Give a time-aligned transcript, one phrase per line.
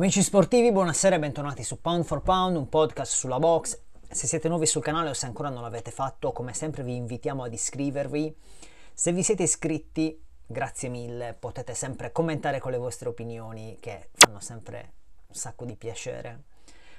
[0.00, 3.78] Amici sportivi, buonasera e bentornati su Pound for Pound, un podcast sulla box.
[4.08, 7.44] Se siete nuovi sul canale o se ancora non l'avete fatto, come sempre vi invitiamo
[7.44, 8.34] ad iscrivervi.
[8.94, 14.40] Se vi siete iscritti, grazie mille, potete sempre commentare con le vostre opinioni che fanno
[14.40, 14.92] sempre
[15.26, 16.44] un sacco di piacere.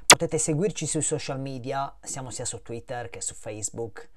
[0.06, 4.10] Potete seguirci sui social media, siamo sia su Twitter che su Facebook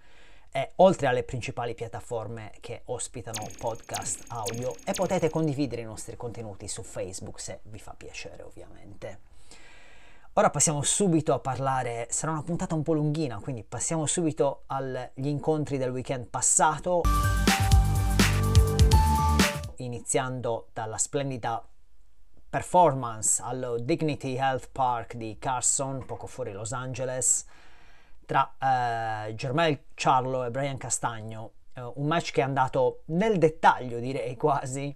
[0.56, 6.68] e oltre alle principali piattaforme che ospitano podcast audio e potete condividere i nostri contenuti
[6.68, 9.18] su Facebook se vi fa piacere ovviamente.
[10.34, 15.26] Ora passiamo subito a parlare, sarà una puntata un po' lunghina, quindi passiamo subito agli
[15.26, 17.00] incontri del weekend passato,
[19.78, 21.66] iniziando dalla splendida
[22.48, 27.44] performance allo Dignity Health Park di Carson, poco fuori Los Angeles,
[28.24, 28.54] tra
[29.26, 34.36] eh, Germel Charlo e Brian Castagno, eh, un match che è andato nel dettaglio direi
[34.36, 34.94] quasi,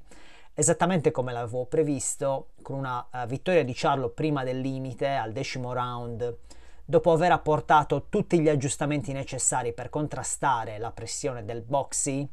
[0.55, 5.73] esattamente come l'avevo previsto, con una uh, vittoria di Charlo prima del limite al decimo
[5.73, 6.37] round,
[6.85, 12.29] dopo aver apportato tutti gli aggiustamenti necessari per contrastare la pressione del boxy,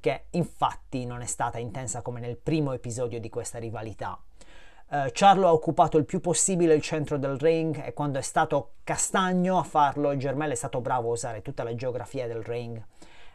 [0.00, 4.20] che infatti non è stata intensa come nel primo episodio di questa rivalità.
[4.90, 8.76] Uh, Charlo ha occupato il più possibile il centro del ring e quando è stato
[8.84, 12.82] Castagno a farlo, Germel è stato bravo a usare tutta la geografia del ring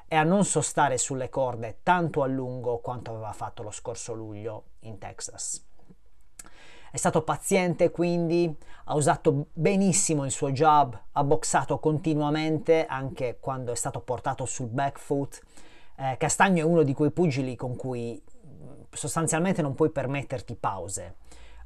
[0.08, 4.64] e a non sostare sulle corde tanto a lungo quanto aveva fatto lo scorso luglio
[4.80, 5.64] in Texas.
[6.92, 8.56] È stato paziente quindi,
[8.86, 14.70] ha usato benissimo il suo jab, ha boxato continuamente anche quando è stato portato sul
[14.70, 15.40] back foot.
[15.98, 18.20] Eh, Castagno è uno di quei pugili con cui
[18.92, 21.16] sostanzialmente non puoi permetterti pause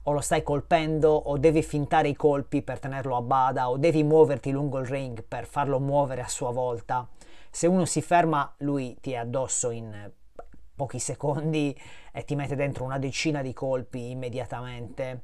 [0.08, 4.04] o lo stai colpendo o devi fintare i colpi per tenerlo a bada o devi
[4.04, 7.08] muoverti lungo il ring per farlo muovere a sua volta.
[7.52, 10.10] Se uno si ferma, lui ti è addosso in
[10.76, 11.78] pochi secondi
[12.14, 15.24] e ti mette dentro una decina di colpi immediatamente.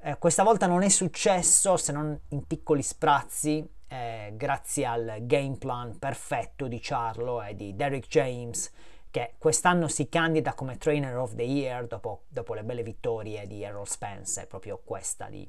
[0.00, 5.56] Eh, questa volta non è successo se non in piccoli sprazzi, eh, grazie al game
[5.58, 8.72] plan perfetto di Charlo e di Derrick James
[9.10, 13.62] che quest'anno si candida come Trainer of the Year dopo, dopo le belle vittorie di
[13.62, 15.48] Errol Spence, proprio questa di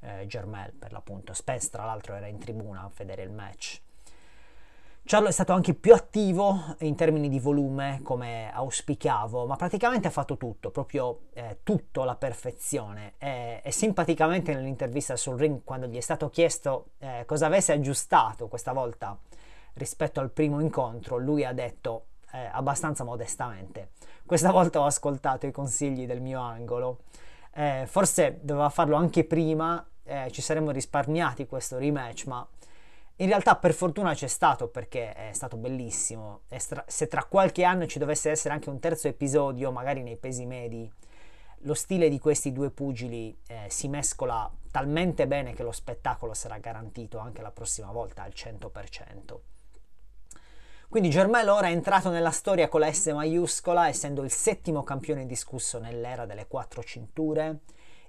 [0.00, 1.32] eh, Germel per l'appunto.
[1.32, 3.80] Spence tra l'altro era in tribuna a vedere il match.
[5.04, 10.10] Charlo è stato anche più attivo in termini di volume come auspicavo, ma praticamente ha
[10.10, 15.96] fatto tutto, proprio eh, tutto alla perfezione e, e, simpaticamente nell'intervista sul ring quando gli
[15.96, 19.18] è stato chiesto eh, cosa avesse aggiustato questa volta
[19.78, 23.90] rispetto al primo incontro, lui ha detto eh, abbastanza modestamente.
[24.24, 27.00] Questa volta ho ascoltato i consigli del mio angolo.
[27.54, 32.46] Eh, forse doveva farlo anche prima, eh, ci saremmo risparmiati questo rematch, ma
[33.16, 36.42] in realtà per fortuna c'è stato perché è stato bellissimo.
[36.56, 40.46] Stra- se tra qualche anno ci dovesse essere anche un terzo episodio, magari nei pesi
[40.46, 40.90] medi,
[41.62, 46.58] lo stile di questi due pugili eh, si mescola talmente bene che lo spettacolo sarà
[46.58, 49.57] garantito anche la prossima volta al 100%.
[50.90, 55.20] Quindi Germel ora è entrato nella storia con la S maiuscola, essendo il settimo campione
[55.20, 57.58] indiscusso nell'era delle quattro cinture,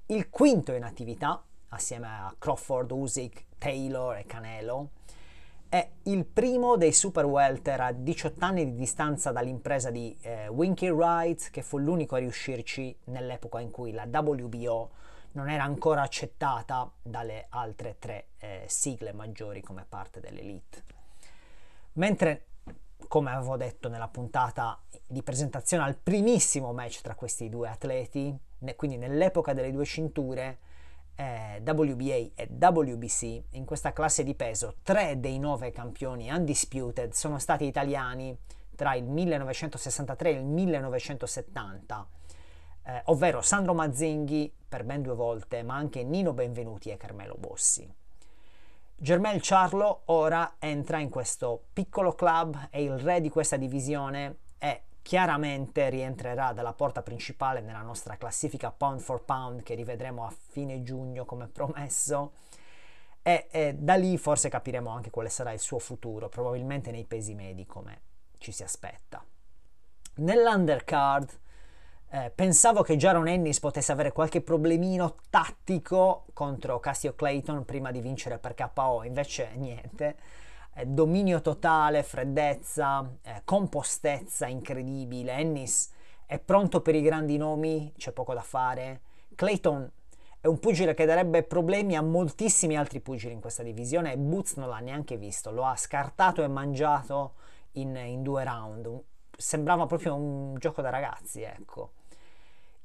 [0.06, 4.92] il quinto in attività, assieme a Crawford, Usyk, Taylor e Canelo,
[5.68, 10.88] è il primo dei super welter a 18 anni di distanza dall'impresa di eh, Winky
[10.88, 14.90] Wright, che fu l'unico a riuscirci nell'epoca in cui la WBO
[15.34, 20.84] non era ancora accettata dalle altre tre eh, sigle maggiori come parte dell'elite.
[21.94, 22.46] Mentre
[23.10, 28.38] come avevo detto nella puntata di presentazione al primissimo match tra questi due atleti,
[28.76, 30.60] quindi nell'epoca delle due cinture,
[31.16, 37.40] eh, WBA e WBC, in questa classe di peso, tre dei nove campioni undisputed sono
[37.40, 38.38] stati italiani
[38.76, 42.08] tra il 1963 e il 1970,
[42.84, 47.92] eh, ovvero Sandro Mazzinghi per ben due volte, ma anche Nino Benvenuti e Carmelo Bossi.
[49.02, 54.82] Germel Charlo ora entra in questo piccolo club, è il re di questa divisione e
[55.02, 60.84] chiaramente rientrerà dalla porta principale nella nostra classifica pound for pound che rivedremo a fine
[60.84, 62.34] giugno come promesso
[63.22, 67.34] e, e da lì forse capiremo anche quale sarà il suo futuro, probabilmente nei pesi
[67.36, 68.02] medi come
[68.38, 69.24] ci si aspetta.
[70.16, 71.40] Nell'undercard
[72.12, 78.02] eh, pensavo che Jaron Ennis potesse avere qualche problemino tattico contro Cassio Clayton prima di
[78.02, 80.16] vincere per KO, invece niente.
[80.74, 85.34] Eh, dominio totale, freddezza, eh, compostezza incredibile.
[85.34, 85.92] Ennis
[86.26, 89.02] è pronto per i grandi nomi, c'è poco da fare.
[89.36, 89.92] Clayton
[90.42, 94.56] è un pugile che darebbe problemi a moltissimi altri pugili in questa divisione e Boots
[94.56, 97.34] non l'ha neanche visto, lo ha scartato e mangiato
[97.74, 99.04] in, in due round.
[99.38, 101.98] Sembrava proprio un gioco da ragazzi, ecco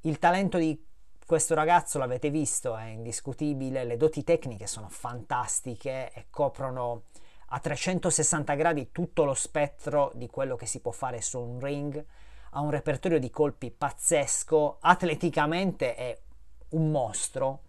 [0.06, 0.83] il talento di
[1.27, 7.05] questo ragazzo l'avete visto, è indiscutibile, le doti tecniche sono fantastiche e coprono
[7.49, 12.05] a 360 gradi tutto lo spettro di quello che si può fare su un ring,
[12.51, 16.19] ha un repertorio di colpi pazzesco, atleticamente è
[16.71, 17.61] un mostro.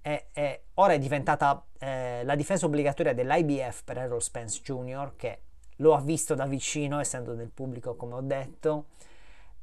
[0.00, 5.42] E, e ora è diventata eh, la difesa obbligatoria dell'IBF per Errol Spence Jr., che
[5.76, 8.86] lo ha visto da vicino, essendo del pubblico, come ho detto.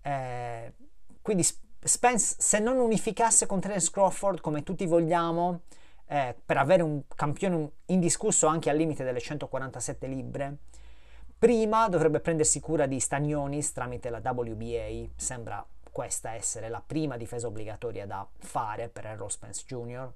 [0.01, 0.73] Eh,
[1.21, 1.43] quindi
[1.81, 5.61] Spence, se non unificasse con Terence Crawford come tutti vogliamo,
[6.07, 10.57] eh, per avere un campione indiscusso anche al limite delle 147 libbre,
[11.37, 17.47] prima dovrebbe prendersi cura di Stagnonis tramite la WBA, sembra questa essere la prima difesa
[17.47, 20.11] obbligatoria da fare per Errol Spence Jr.,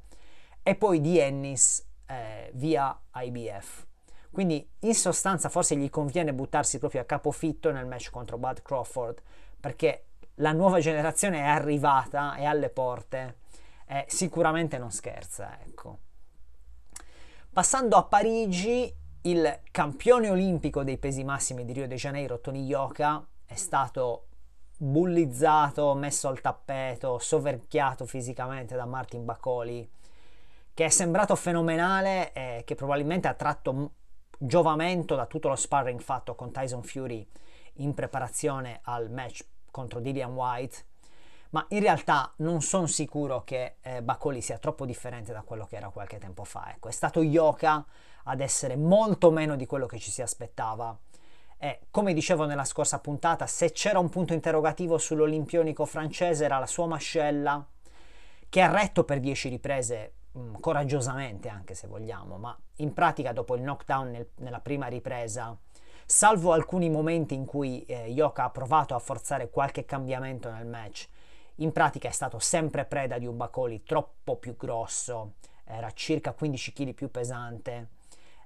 [0.64, 3.88] e poi di Ennis eh, via IBF.
[4.30, 9.22] Quindi in sostanza forse gli conviene buttarsi proprio a capofitto nel match contro Bud Crawford
[9.60, 10.06] perché
[10.36, 13.38] la nuova generazione è arrivata, è alle porte,
[13.86, 15.98] e sicuramente non scherza, ecco.
[17.52, 18.94] Passando a Parigi,
[19.24, 24.28] il campione olimpico dei pesi massimi di Rio de Janeiro, Tony Yoka, è stato
[24.78, 29.88] bullizzato, messo al tappeto, soverchiato fisicamente da Martin Bacoli,
[30.74, 33.92] che è sembrato fenomenale e che probabilmente ha tratto
[34.38, 37.28] giovamento da tutto lo sparring fatto con Tyson Fury
[37.76, 40.86] in preparazione al match contro Dillian White,
[41.52, 45.76] ma in realtà non sono sicuro che eh, Bacoli sia troppo differente da quello che
[45.76, 46.72] era qualche tempo fa.
[46.72, 47.86] Ecco, è stato Yoka
[48.24, 50.98] ad essere molto meno di quello che ci si aspettava.
[51.58, 56.66] E come dicevo nella scorsa puntata, se c'era un punto interrogativo sull'olimpionico francese era la
[56.66, 57.66] sua mascella,
[58.50, 63.34] che ha retto per 10 riprese mh, mm, coraggiosamente, anche se vogliamo, ma in pratica
[63.34, 65.58] dopo il knockdown nel, nella prima ripresa
[66.12, 71.08] salvo alcuni momenti in cui eh, Yoka ha provato a forzare qualche cambiamento nel match.
[71.56, 76.74] In pratica è stato sempre preda di un Bacoli troppo più grosso, era circa 15
[76.74, 77.88] kg più pesante,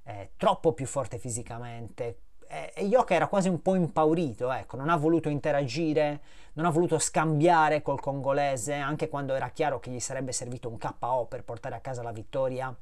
[0.03, 2.19] eh, troppo più forte fisicamente.
[2.47, 6.21] E, Yoka era quasi un po' impaurito, ecco, non ha voluto interagire,
[6.53, 10.77] non ha voluto scambiare col congolese, anche quando era chiaro che gli sarebbe servito un
[10.77, 12.73] KO per portare a casa la vittoria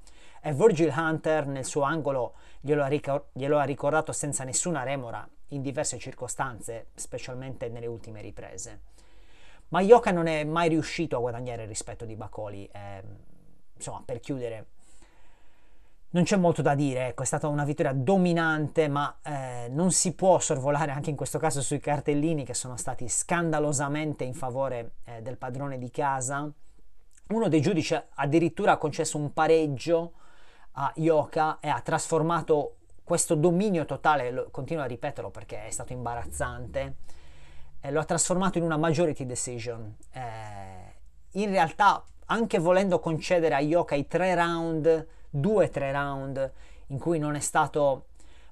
[0.45, 5.25] e Virgil Hunter nel suo angolo glielo ha, ricor- glielo ha ricordato senza nessuna remora
[5.49, 8.81] in diverse circostanze, specialmente nelle ultime riprese.
[9.69, 12.69] Ma Yoka non è mai riuscito a guadagnare il rispetto di Bacoli.
[12.73, 13.03] Eh,
[13.73, 14.67] insomma, per chiudere,
[16.09, 20.13] non c'è molto da dire, ecco, è stata una vittoria dominante, ma eh, non si
[20.13, 25.21] può sorvolare anche in questo caso sui cartellini che sono stati scandalosamente in favore eh,
[25.21, 26.51] del padrone di casa.
[27.29, 30.13] Uno dei giudici addirittura ha concesso un pareggio
[30.73, 35.93] a Yoka e ha trasformato questo dominio totale, lo, continuo a ripeterlo perché è stato
[35.93, 36.95] imbarazzante,
[37.81, 39.95] eh, lo ha trasformato in una majority decision.
[40.11, 40.93] Eh,
[41.31, 46.51] in realtà, anche volendo concedere a Yoka i tre round, due tre round,
[46.87, 48.07] in cui non è stato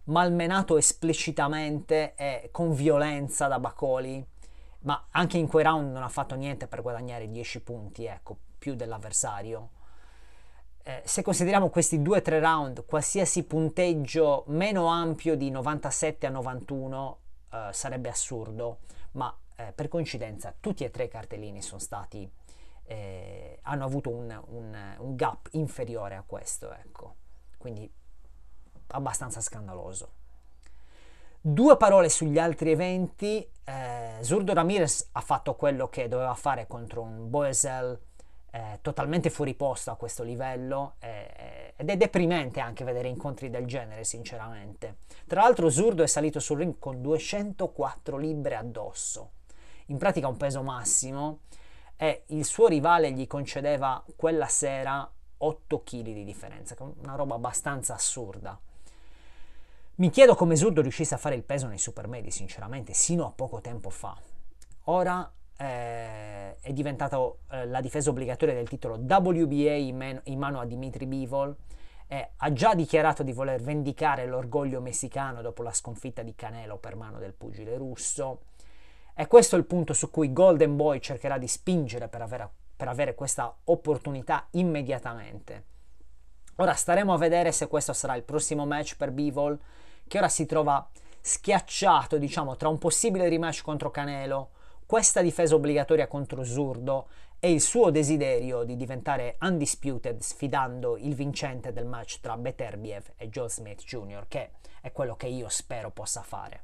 [0.05, 4.25] malmenato esplicitamente e con violenza da Bacoli,
[4.81, 8.75] ma anche in quei round non ha fatto niente per guadagnare 10 punti, ecco, più
[8.75, 9.69] dell'avversario
[10.83, 16.29] eh, se consideriamo questi due o tre round, qualsiasi punteggio meno ampio di 97 a
[16.29, 17.19] 91
[17.51, 18.79] eh, sarebbe assurdo,
[19.13, 22.29] ma eh, per coincidenza tutti e tre i cartellini sono stati,
[22.83, 27.15] eh, hanno avuto un, un, un, gap inferiore a questo, ecco.
[27.57, 27.89] quindi
[28.87, 30.13] abbastanza scandaloso.
[31.43, 33.49] Due parole sugli altri eventi.
[33.63, 37.99] Eh, Zurdo Ramirez ha fatto quello che doveva fare contro un Boesel
[38.51, 43.65] eh, totalmente fuori posto a questo livello eh, ed è deprimente anche vedere incontri del
[43.65, 44.97] genere sinceramente.
[45.25, 49.31] Tra l'altro Zurdo è salito sul ring con 204 libbre addosso,
[49.87, 51.39] in pratica un peso massimo
[51.95, 57.93] e il suo rivale gli concedeva quella sera 8 kg di differenza, una roba abbastanza
[57.93, 58.59] assurda.
[59.95, 63.61] Mi chiedo come Zurdo riuscisse a fare il peso nei supermedi, sinceramente, sino a poco
[63.61, 64.17] tempo fa.
[64.85, 65.31] Ora
[65.61, 67.19] eh, è diventata
[67.51, 71.55] eh, la difesa obbligatoria del titolo WBA in, man- in mano a Dimitri Bivol
[72.07, 76.95] e ha già dichiarato di voler vendicare l'orgoglio messicano dopo la sconfitta di Canelo per
[76.95, 78.41] mano del pugile russo.
[79.13, 82.87] E questo è il punto su cui Golden Boy cercherà di spingere per avere, per
[82.87, 85.65] avere questa opportunità immediatamente.
[86.55, 89.57] Ora staremo a vedere se questo sarà il prossimo match per Bivol,
[90.07, 90.89] che ora si trova
[91.21, 94.49] schiacciato, diciamo, tra un possibile rematch contro Canelo
[94.91, 97.07] questa difesa obbligatoria contro Zurdo
[97.39, 103.29] e il suo desiderio di diventare undisputed sfidando il vincente del match tra Beterbiev e
[103.29, 104.49] Joe Smith Jr., che
[104.81, 106.63] è quello che io spero possa fare.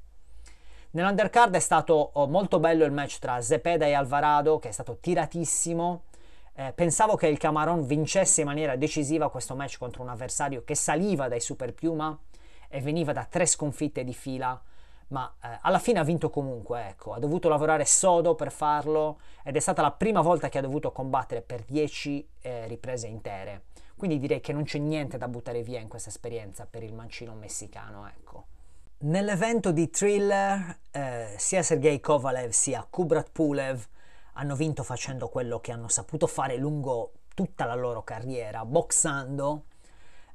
[0.91, 4.97] Nell'undercard è stato oh, molto bello il match tra Zepeda e Alvarado, che è stato
[4.99, 6.03] tiratissimo.
[6.53, 10.75] Eh, pensavo che il Cameron vincesse in maniera decisiva questo match contro un avversario che
[10.75, 12.19] saliva dai Super Piuma
[12.67, 14.61] e veniva da tre sconfitte di fila,
[15.09, 19.55] ma eh, alla fine ha vinto comunque, ecco, ha dovuto lavorare sodo per farlo ed
[19.55, 23.65] è stata la prima volta che ha dovuto combattere per dieci eh, riprese intere.
[23.95, 27.33] Quindi direi che non c'è niente da buttare via in questa esperienza per il mancino
[27.33, 28.45] messicano, ecco.
[28.99, 33.87] Nell'evento di thriller, eh, sia Sergei Kovalev sia Kubrat Pulev
[34.33, 39.65] hanno vinto facendo quello che hanno saputo fare lungo tutta la loro carriera, boxando,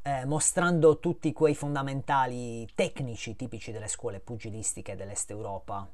[0.02, 5.88] eh, mostrando tutti quei fondamentali tecnici tipici delle scuole pugilistiche dell'Est Europa.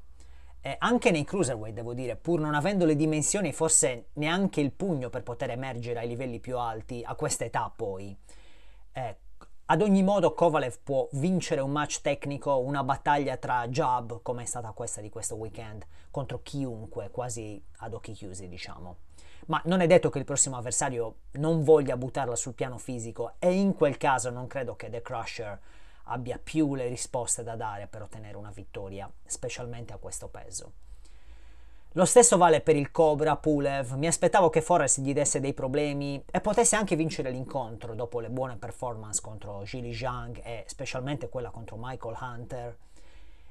[0.61, 5.09] Eh, anche nei cruiserweight, devo dire, pur non avendo le dimensioni, forse neanche il pugno
[5.09, 8.17] per poter emergere ai livelli più alti, a questa età poi.
[8.91, 9.17] Eh,
[9.71, 14.45] ad ogni modo Kovalev può vincere un match tecnico, una battaglia tra jab, come è
[14.45, 18.97] stata questa di questo weekend, contro chiunque, quasi ad occhi chiusi, diciamo.
[19.49, 23.51] Ma non è detto che il prossimo avversario non voglia buttarla sul piano fisico e
[23.51, 25.59] in quel caso non credo che The Crusher
[26.03, 30.73] abbia più le risposte da dare per ottenere una vittoria, specialmente a questo peso.
[31.93, 33.93] Lo stesso vale per il Cobra Pulev.
[33.93, 38.29] Mi aspettavo che Forrest gli desse dei problemi e potesse anche vincere l'incontro dopo le
[38.29, 42.77] buone performance contro Jili Zhang e specialmente quella contro Michael Hunter.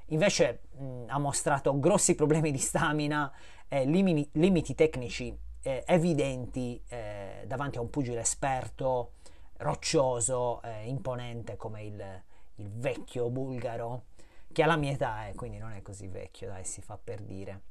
[0.07, 3.29] Invece mh, ha mostrato grossi problemi di stamina
[3.67, 9.13] e limiti, limiti tecnici eh, evidenti eh, davanti a un pugile esperto,
[9.57, 12.23] roccioso, eh, imponente come il,
[12.55, 14.03] il vecchio bulgaro,
[14.51, 17.21] che ha la mia età e quindi non è così vecchio, dai, si fa per
[17.21, 17.61] dire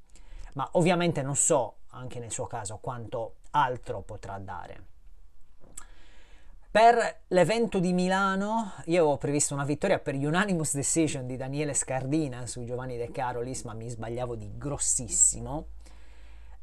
[0.58, 4.86] ma ovviamente non so anche nel suo caso quanto altro potrà dare.
[6.70, 12.46] Per l'evento di Milano io avevo previsto una vittoria per unanimous decision di Daniele Scardina
[12.46, 15.68] su Giovanni De Carolis, ma mi sbagliavo di grossissimo.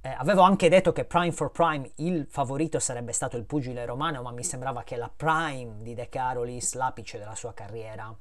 [0.05, 4.21] Eh, avevo anche detto che Prime for Prime il favorito sarebbe stato il pugile romano,
[4.21, 8.15] ma mi sembrava che la Prime di De Carolis, l'apice della sua carriera,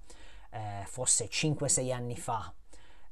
[0.48, 2.50] eh, fosse 5-6 anni fa,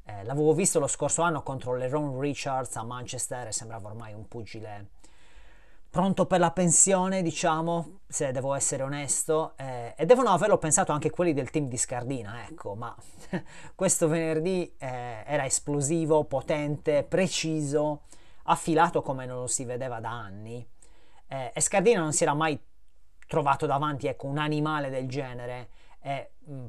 [0.05, 4.26] eh, l'avevo visto lo scorso anno contro Leron Richards a Manchester e sembrava ormai un
[4.26, 4.88] pugile
[5.91, 11.11] pronto per la pensione, diciamo, se devo essere onesto, eh, e devono averlo pensato anche
[11.11, 12.97] quelli del team di Scardina, ecco, ma
[13.75, 18.05] questo venerdì eh, era esplosivo, potente, preciso,
[18.45, 20.67] affilato come non lo si vedeva da anni,
[21.29, 22.59] eh, e Scardina non si era mai
[23.27, 25.71] trovato davanti, ecco, un animale del genere,
[26.01, 26.67] e mh, mm,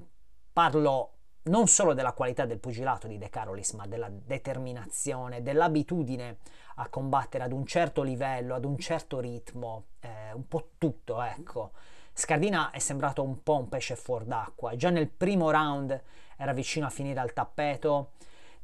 [0.53, 1.09] parlo
[1.43, 6.37] non solo della qualità del pugilato di De Carolis, ma della determinazione, dell'abitudine
[6.75, 11.71] a combattere ad un certo livello, ad un certo ritmo, eh, un po' tutto, ecco.
[12.13, 16.01] Scardina è sembrato un po' un pesce fuor d'acqua, già nel primo round
[16.37, 18.11] era vicino a finire al tappeto,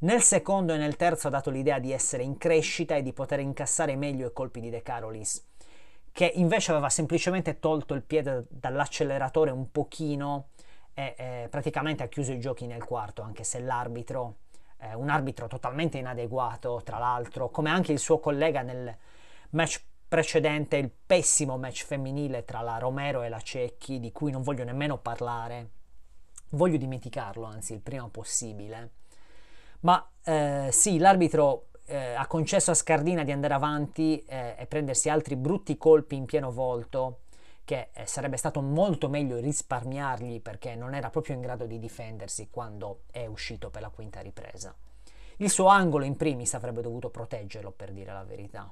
[0.00, 3.40] nel secondo e nel terzo ha dato l'idea di essere in crescita e di poter
[3.40, 5.44] incassare meglio i colpi di De Carolis,
[6.12, 10.48] che invece aveva semplicemente tolto il piede dall'acceleratore un pochino
[10.94, 14.36] e eh, praticamente ha chiuso i giochi nel quarto, anche se l'arbitro,
[14.78, 18.94] eh, un arbitro totalmente inadeguato, tra l'altro, come anche il suo collega nel
[19.50, 24.42] match precedente, il pessimo match femminile tra la Romero e la Cecchi, di cui non
[24.42, 25.68] voglio nemmeno parlare,
[26.50, 28.99] voglio dimenticarlo, anzi, il prima possibile.
[29.80, 35.08] Ma eh, sì, l'arbitro eh, ha concesso a Scardina di andare avanti eh, e prendersi
[35.08, 37.20] altri brutti colpi in pieno volto
[37.64, 42.48] che eh, sarebbe stato molto meglio risparmiargli perché non era proprio in grado di difendersi
[42.50, 44.74] quando è uscito per la quinta ripresa.
[45.36, 48.70] Il suo angolo in primis avrebbe dovuto proteggerlo, per dire la verità.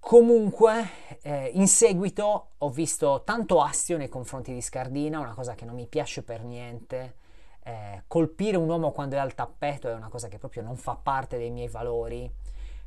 [0.00, 0.88] Comunque,
[1.22, 5.74] eh, in seguito ho visto tanto astio nei confronti di Scardina, una cosa che non
[5.74, 7.14] mi piace per niente.
[7.68, 10.94] Eh, colpire un uomo quando è al tappeto è una cosa che proprio non fa
[10.94, 12.32] parte dei miei valori.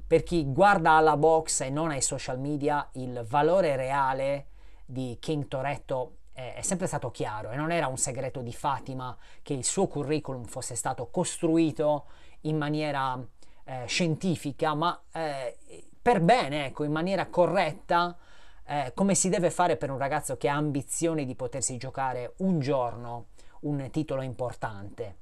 [0.08, 4.48] Per chi guarda alla box e non ai social media, il valore reale
[4.84, 9.16] di King Toretto è, è sempre stato chiaro e non era un segreto di Fatima
[9.44, 12.06] che il suo curriculum fosse stato costruito
[12.42, 13.24] in maniera
[13.66, 15.58] eh, scientifica, ma eh,
[16.02, 18.18] per bene, ecco, in maniera corretta,
[18.66, 22.60] eh, come si deve fare per un ragazzo che ha ambizioni di potersi giocare un
[22.60, 23.28] giorno
[23.62, 25.18] un titolo importante.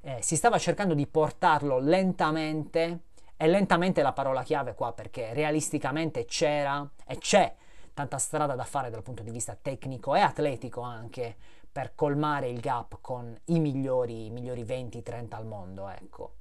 [0.00, 3.00] Eh, si stava cercando di portarlo lentamente
[3.36, 7.54] e lentamente la parola chiave qua perché realisticamente c'era e c'è
[7.92, 11.36] tanta strada da fare dal punto di vista tecnico e atletico anche
[11.70, 16.34] per colmare il gap con i migliori, i migliori 20-30 al mondo, ecco.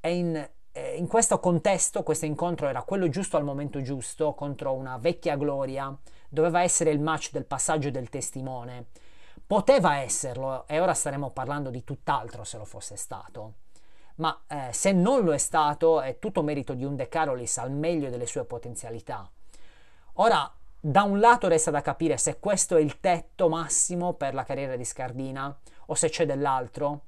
[0.00, 4.72] E in, eh, in questo contesto questo incontro era quello giusto al momento giusto contro
[4.72, 5.94] una vecchia gloria,
[6.28, 8.86] doveva essere il match del passaggio del testimone.
[9.46, 13.54] Poteva esserlo e ora staremo parlando di tutt'altro se lo fosse stato
[14.16, 17.72] ma eh, se non lo è stato è tutto merito di un De Carolis al
[17.72, 19.28] meglio delle sue potenzialità.
[20.14, 24.44] Ora, da un lato resta da capire se questo è il tetto massimo per la
[24.44, 27.06] carriera di Scardina o se c'è dell'altro.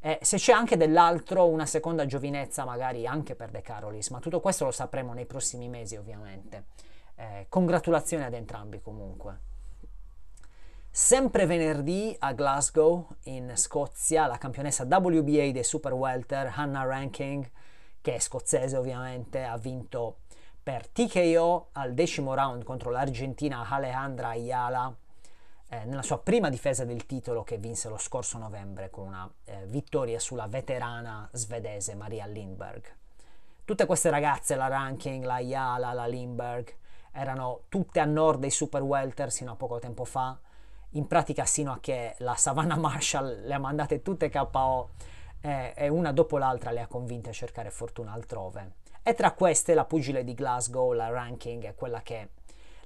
[0.00, 4.40] Eh, se c'è anche dell'altro, una seconda giovinezza magari anche per De Carolis, ma tutto
[4.40, 6.66] questo lo sapremo nei prossimi mesi ovviamente.
[7.16, 9.47] Eh, congratulazioni ad entrambi comunque.
[11.00, 17.48] Sempre venerdì a Glasgow, in Scozia, la campionessa WBA dei Super Welter, Hannah Ranking,
[18.00, 20.16] che è scozzese ovviamente, ha vinto
[20.60, 24.92] per TKO al decimo round contro l'Argentina Alejandra Ayala
[25.68, 29.66] eh, nella sua prima difesa del titolo che vinse lo scorso novembre con una eh,
[29.66, 32.82] vittoria sulla veterana svedese Maria Lindberg.
[33.64, 36.74] Tutte queste ragazze, la Ranking, la Ayala, la Lindberg,
[37.12, 40.36] erano tutte a nord dei Super Welter sino a poco tempo fa
[40.92, 44.90] in pratica sino a che la Savannah Marshall le ha mandate tutte KO
[45.40, 48.76] eh, e una dopo l'altra le ha convinte a cercare fortuna altrove.
[49.02, 52.30] E tra queste la pugile di Glasgow, la ranking, è quella che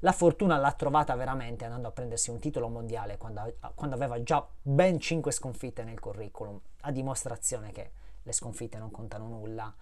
[0.00, 4.44] la fortuna l'ha trovata veramente andando a prendersi un titolo mondiale quando, quando aveva già
[4.61, 7.90] ben 5 sconfitte nel curriculum, a dimostrazione che
[8.23, 9.73] le sconfitte non contano nulla,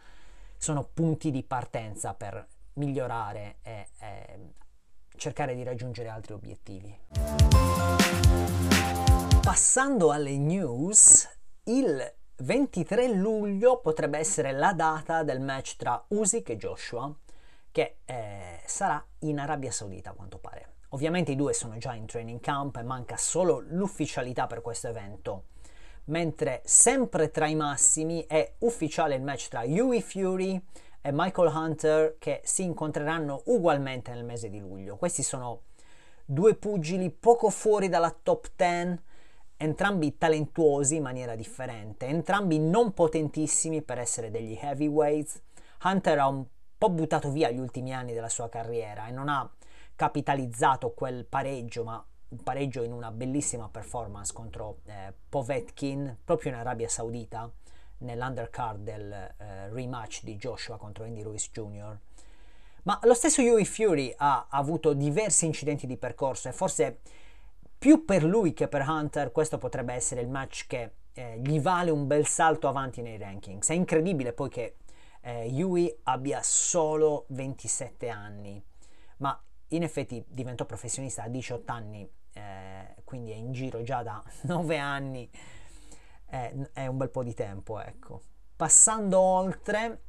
[0.56, 4.38] sono punti di partenza per migliorare e, e
[5.20, 6.98] cercare di raggiungere altri obiettivi.
[9.42, 11.28] Passando alle news,
[11.64, 17.14] il 23 luglio potrebbe essere la data del match tra Usyk e Joshua,
[17.70, 20.76] che eh, sarà in Arabia Saudita a quanto pare.
[20.92, 25.44] Ovviamente i due sono già in training camp e manca solo l'ufficialità per questo evento,
[26.04, 30.60] mentre sempre tra i massimi è ufficiale il match tra Yui Fury
[31.02, 34.96] e Michael Hunter che si incontreranno ugualmente nel mese di luglio.
[34.96, 35.62] Questi sono
[36.24, 38.98] due pugili poco fuori dalla top 10,
[39.56, 45.40] entrambi talentuosi in maniera differente, entrambi non potentissimi per essere degli heavyweights.
[45.82, 46.44] Hunter ha un
[46.76, 49.50] po' buttato via gli ultimi anni della sua carriera e non ha
[49.96, 56.58] capitalizzato quel pareggio, ma un pareggio in una bellissima performance contro eh, Povetkin proprio in
[56.58, 57.50] Arabia Saudita
[58.00, 61.98] nell'undercard del eh, rematch di Joshua contro Andy Lewis Jr.
[62.82, 67.00] Ma lo stesso Yui Fury ha avuto diversi incidenti di percorso e forse
[67.78, 71.90] più per lui che per Hunter questo potrebbe essere il match che eh, gli vale
[71.90, 73.68] un bel salto avanti nei rankings.
[73.68, 74.76] È incredibile poi che
[75.22, 78.62] eh, Yui abbia solo 27 anni,
[79.18, 84.22] ma in effetti diventò professionista a 18 anni, eh, quindi è in giro già da
[84.42, 85.30] 9 anni
[86.30, 88.22] è, è un bel po' di tempo, ecco.
[88.56, 90.02] Passando oltre,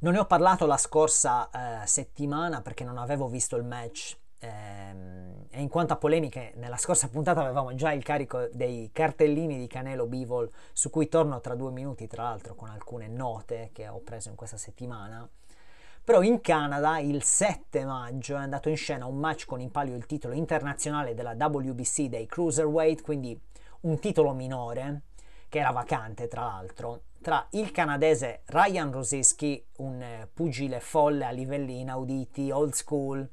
[0.00, 5.46] non ne ho parlato la scorsa eh, settimana perché non avevo visto il match ehm,
[5.50, 9.66] e in quanto a polemiche nella scorsa puntata avevamo già il carico dei cartellini di
[9.66, 14.00] Canelo Bivol su cui torno tra due minuti tra l'altro con alcune note che ho
[14.00, 15.28] preso in questa settimana
[16.04, 19.96] però in Canada il 7 maggio è andato in scena un match con in palio
[19.96, 23.40] il titolo internazionale della WBC dei Cruiserweight quindi
[23.82, 25.02] un titolo minore,
[25.48, 31.30] che era vacante tra l'altro, tra il canadese Ryan Rosiski, un eh, pugile folle a
[31.30, 33.28] livelli inauditi, old school,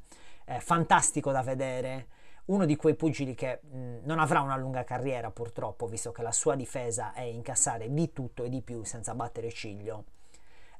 [0.46, 2.08] eh, fantastico da vedere,
[2.46, 6.32] uno di quei pugili che mh, non avrà una lunga carriera purtroppo, visto che la
[6.32, 10.06] sua difesa è incassare di tutto e di più senza battere ciglio.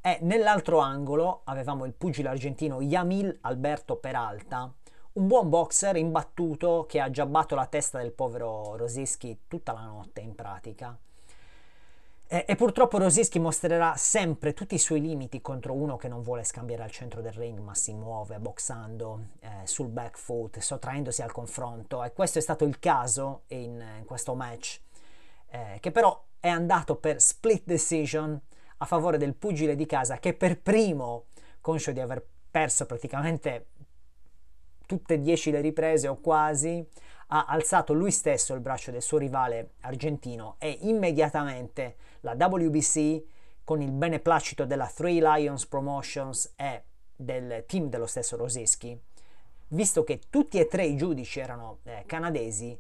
[0.02, 4.74] E nell'altro angolo avevamo il pugile argentino Yamil Alberto Peralta,
[5.14, 10.22] un buon boxer imbattuto che ha giabbato la testa del povero Rosischi tutta la notte
[10.22, 10.98] in pratica.
[12.26, 16.44] E, e, purtroppo Rosischi mostrerà sempre tutti i suoi limiti contro uno che non vuole
[16.44, 21.32] scambiare al centro del ring ma si muove boxando eh, sul back foot, sottraendosi al
[21.32, 24.80] confronto e questo è stato il caso in, in questo match
[25.50, 28.40] eh, che però è andato per split decision
[28.78, 31.26] a favore del pugile di casa che per primo,
[31.62, 33.68] conscio di aver perso praticamente
[34.86, 36.86] tutte e dieci le riprese o quasi,
[37.28, 43.24] ha alzato lui stesso il braccio del suo rivale argentino e immediatamente la WBC
[43.64, 46.84] con il beneplacito della Three Lions Promotions e
[47.16, 49.00] del team dello stesso Roseschi,
[49.70, 52.78] visto che tutti e tre i giudici erano eh, canadesi,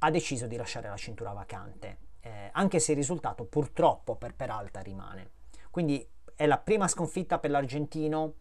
[0.00, 4.80] ha deciso di lasciare la cintura vacante, eh, anche se il risultato purtroppo per Peralta
[4.80, 5.30] rimane.
[5.70, 8.34] Quindi è la prima sconfitta per l'argentino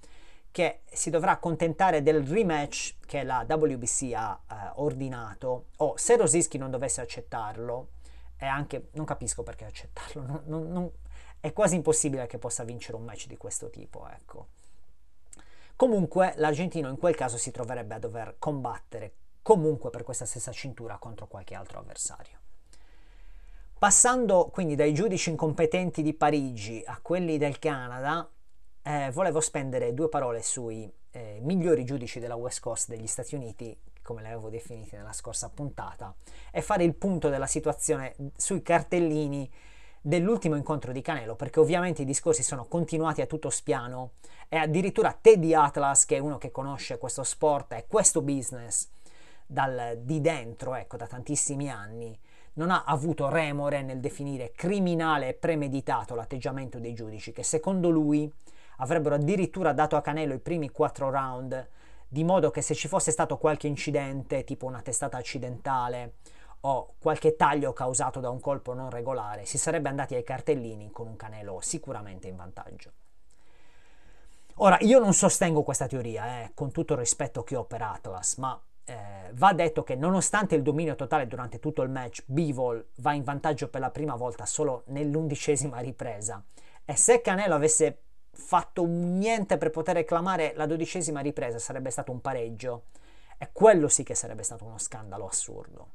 [0.57, 6.57] che si dovrà accontentare del rematch che la WBC ha eh, ordinato, o se Rosischi
[6.57, 7.89] non dovesse accettarlo,
[8.39, 10.91] e anche non capisco perché accettarlo, non, non, non,
[11.39, 14.47] è quasi impossibile che possa vincere un match di questo tipo, ecco.
[15.75, 20.97] Comunque l'argentino in quel caso si troverebbe a dover combattere comunque per questa stessa cintura
[20.97, 22.39] contro qualche altro avversario.
[23.77, 28.27] Passando quindi dai giudici incompetenti di Parigi a quelli del Canada,
[28.87, 33.77] eh, volevo spendere due parole sui eh, migliori giudici della West Coast degli Stati Uniti,
[34.01, 36.15] come li avevo definiti nella scorsa puntata,
[36.51, 39.51] e fare il punto della situazione sui cartellini
[39.99, 44.11] dell'ultimo incontro di Canelo, perché ovviamente i discorsi sono continuati a tutto spiano
[44.47, 48.87] e addirittura Teddy Atlas, che è uno che conosce questo sport e questo business
[49.45, 52.17] dal, di dentro, ecco, da tantissimi anni,
[52.53, 58.31] non ha avuto remore nel definire criminale e premeditato l'atteggiamento dei giudici, che secondo lui
[58.77, 61.69] avrebbero addirittura dato a Canelo i primi quattro round,
[62.07, 66.15] di modo che se ci fosse stato qualche incidente, tipo una testata accidentale
[66.61, 71.07] o qualche taglio causato da un colpo non regolare, si sarebbe andati ai cartellini con
[71.07, 72.91] un Canelo sicuramente in vantaggio.
[74.59, 78.37] Ora, io non sostengo questa teoria, eh, con tutto il rispetto che ho per Atlas,
[78.37, 83.13] ma eh, va detto che nonostante il dominio totale durante tutto il match, Bivol va
[83.13, 86.43] in vantaggio per la prima volta solo nell'undicesima ripresa.
[86.85, 88.05] E se Canelo avesse
[88.37, 92.83] fatto niente per poter reclamare la dodicesima ripresa, sarebbe stato un pareggio.
[93.37, 95.87] E quello sì che sarebbe stato uno scandalo assurdo.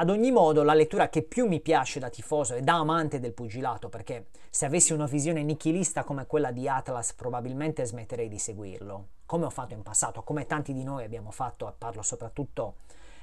[0.00, 3.32] Ad ogni modo, la lettura che più mi piace da tifoso e da amante del
[3.32, 9.06] pugilato, perché se avessi una visione nichilista come quella di Atlas, probabilmente smetterei di seguirlo,
[9.26, 12.76] come ho fatto in passato, come tanti di noi abbiamo fatto, parlo soprattutto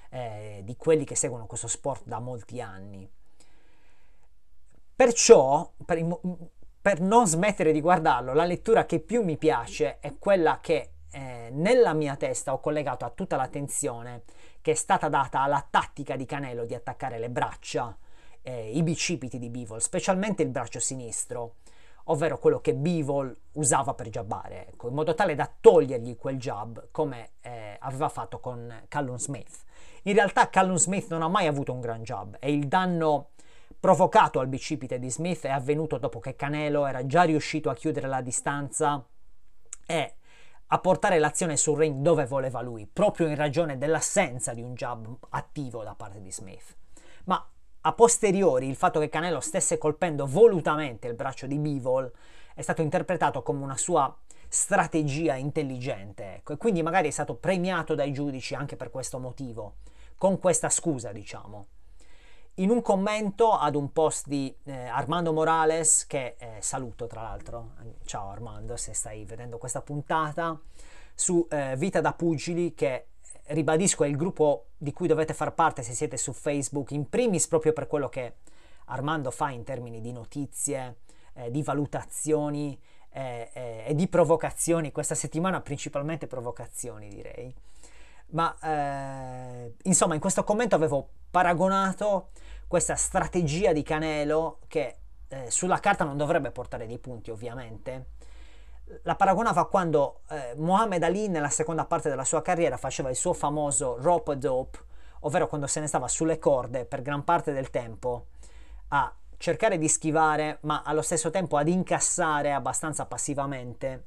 [0.10, 3.10] eh, di quelli che seguono questo sport da molti anni.
[4.96, 6.06] Perciò, per,
[6.86, 11.50] per non smettere di guardarlo, la lettura che più mi piace è quella che eh,
[11.52, 14.22] nella mia testa ho collegato a tutta l'attenzione
[14.62, 17.98] che è stata data alla tattica di Canelo di attaccare le braccia,
[18.44, 21.56] eh, i bicipiti di Bivol, specialmente il braccio sinistro,
[22.04, 26.90] ovvero quello che Bivol usava per jabbare, ecco, in modo tale da togliergli quel jab
[26.92, 29.64] come eh, aveva fatto con Callum Smith.
[30.04, 33.30] In realtà Callum Smith non ha mai avuto un gran jab e il danno
[33.86, 38.08] provocato al bicipite di Smith è avvenuto dopo che Canelo era già riuscito a chiudere
[38.08, 39.06] la distanza
[39.86, 40.16] e
[40.66, 45.16] a portare l'azione sul ring dove voleva lui, proprio in ragione dell'assenza di un jab
[45.30, 46.76] attivo da parte di Smith.
[47.26, 47.48] Ma
[47.82, 52.12] a posteriori il fatto che Canelo stesse colpendo volutamente il braccio di Bivol
[52.56, 54.12] è stato interpretato come una sua
[54.48, 59.76] strategia intelligente, ecco, e quindi magari è stato premiato dai giudici anche per questo motivo,
[60.18, 61.68] con questa scusa, diciamo
[62.56, 67.74] in un commento ad un post di eh, Armando Morales, che eh, saluto tra l'altro,
[68.06, 70.58] ciao Armando se stai vedendo questa puntata,
[71.14, 73.08] su eh, Vita da Pugili, che
[73.48, 77.48] ribadisco è il gruppo di cui dovete far parte se siete su Facebook, in primis
[77.48, 78.36] proprio per quello che
[78.86, 81.00] Armando fa in termini di notizie,
[81.34, 87.54] eh, di valutazioni eh, eh, e di provocazioni, questa settimana principalmente provocazioni direi.
[88.28, 88.58] Ma
[89.84, 92.30] insomma in questo commento avevo paragonato
[92.68, 94.98] questa strategia di Canelo che
[95.28, 98.14] eh, sulla carta non dovrebbe portare dei punti ovviamente.
[99.04, 103.16] La paragonava a quando eh, Muhammad Ali nella seconda parte della sua carriera faceva il
[103.16, 104.80] suo famoso rope dope,
[105.22, 108.28] ovvero quando se ne stava sulle corde per gran parte del tempo
[108.90, 114.06] a cercare di schivare, ma allo stesso tempo ad incassare abbastanza passivamente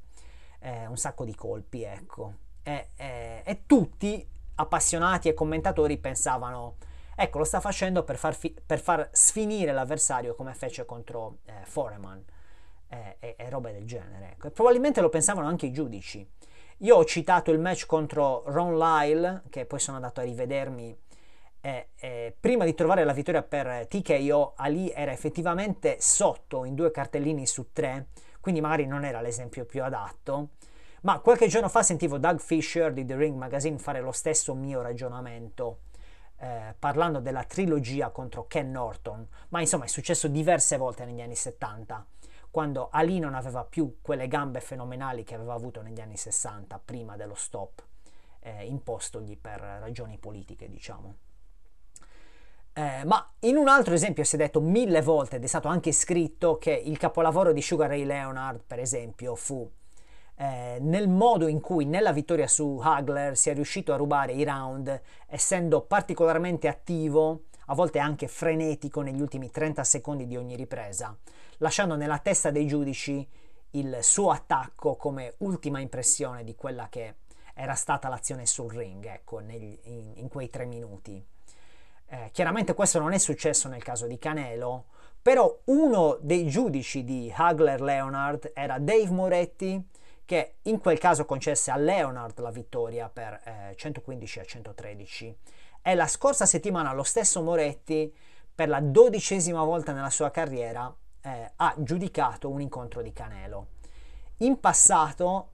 [0.59, 2.33] eh, un sacco di colpi, ecco.
[2.63, 6.75] E, e, e tutti appassionati e commentatori pensavano
[7.21, 11.65] Ecco, lo sta facendo per far, fi- per far sfinire l'avversario come fece contro eh,
[11.65, 12.23] Foreman
[12.87, 14.31] eh, e, e, robe del genere.
[14.31, 14.47] Ecco.
[14.47, 16.25] E probabilmente lo pensavano anche i giudici.
[16.77, 20.97] Io ho citato il match contro Ron Lyle, che poi sono andato a rivedermi.
[21.59, 26.89] Eh, eh, prima di trovare la vittoria per TKO, Ali era effettivamente sotto in due
[26.89, 28.07] cartellini su tre,
[28.39, 30.51] quindi magari non era l'esempio più adatto.
[31.01, 34.81] Ma qualche giorno fa sentivo Doug Fisher di The Ring Magazine fare lo stesso mio
[34.81, 35.79] ragionamento
[36.39, 41.35] eh, parlando della trilogia contro Ken Norton, ma insomma è successo diverse volte negli anni
[41.35, 42.05] 70,
[42.49, 47.15] quando Ali non aveva più quelle gambe fenomenali che aveva avuto negli anni 60, prima
[47.15, 47.83] dello stop
[48.39, 51.15] eh, impostogli per ragioni politiche, diciamo.
[52.73, 55.91] Eh, ma in un altro esempio si è detto mille volte ed è stato anche
[55.91, 59.69] scritto che il capolavoro di Sugar Ray Leonard, per esempio, fu
[60.41, 64.45] eh, nel modo in cui nella vittoria su Hagler si è riuscito a rubare i
[64.45, 71.13] round, essendo particolarmente attivo, a volte anche frenetico negli ultimi 30 secondi di ogni ripresa,
[71.57, 73.27] lasciando nella testa dei giudici
[73.71, 77.15] il suo attacco come ultima impressione di quella che
[77.53, 81.21] era stata l'azione sul ring, ecco, negli, in, in, quei tre minuti.
[82.07, 84.85] Eh, chiaramente questo non è successo nel caso di Canelo,
[85.21, 89.85] però uno dei giudici di Hagler Leonard era Dave Moretti,
[90.29, 95.37] che in quel caso concesse a Leonard la vittoria per eh, 115 a 113.
[95.81, 98.13] E la scorsa settimana lo stesso Moretti,
[98.53, 103.69] per la dodicesima volta nella sua carriera, eh, ha giudicato un incontro di Canelo.
[104.41, 105.49] in passato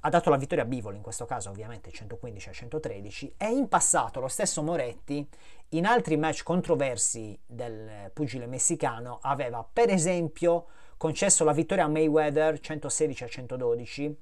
[0.00, 3.68] ha dato la vittoria a Bivol in questo caso ovviamente 115 a 113 e in
[3.68, 5.28] passato lo stesso Moretti
[5.70, 10.66] in altri match controversi del pugile messicano aveva per esempio
[11.04, 14.16] concesso la vittoria a Mayweather 116 a 112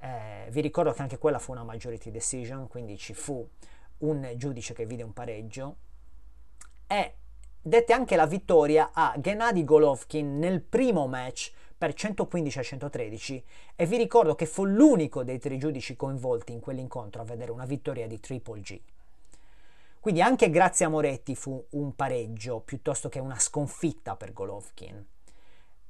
[0.00, 3.46] eh, vi ricordo che anche quella fu una majority decision quindi ci fu
[3.98, 5.76] un giudice che vide un pareggio
[6.86, 7.16] e
[7.60, 13.44] dette anche la vittoria a Gennady Golovkin nel primo match per 115 a 113
[13.76, 17.66] e vi ricordo che fu l'unico dei tre giudici coinvolti in quell'incontro a vedere una
[17.66, 18.80] vittoria di Triple G.
[20.00, 25.14] Quindi anche grazie a Moretti fu un pareggio piuttosto che una sconfitta per Golovkin.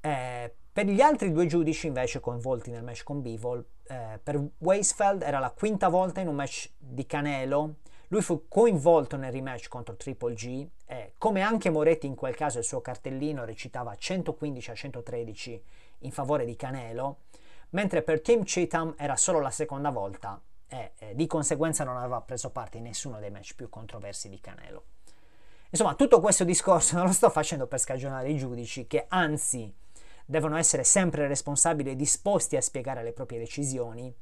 [0.01, 5.23] Eh, per gli altri due giudici invece coinvolti nel match con Bivol, eh, per Weisfeld
[5.23, 7.77] era la quinta volta in un match di Canelo,
[8.09, 12.59] lui fu coinvolto nel rematch contro Triple G e come anche Moretti in quel caso
[12.59, 15.63] il suo cartellino recitava 115 a 113
[16.01, 17.21] in favore di Canelo,
[17.71, 22.21] mentre per Tim Cheatham era solo la seconda volta e eh, di conseguenza non aveva
[22.21, 24.85] preso parte in nessuno dei match più controversi di Canelo.
[25.71, 29.75] Insomma, tutto questo discorso non lo sto facendo per scagionare i giudici che anzi
[30.27, 34.13] devono essere sempre responsabili e disposti a spiegare le proprie decisioni,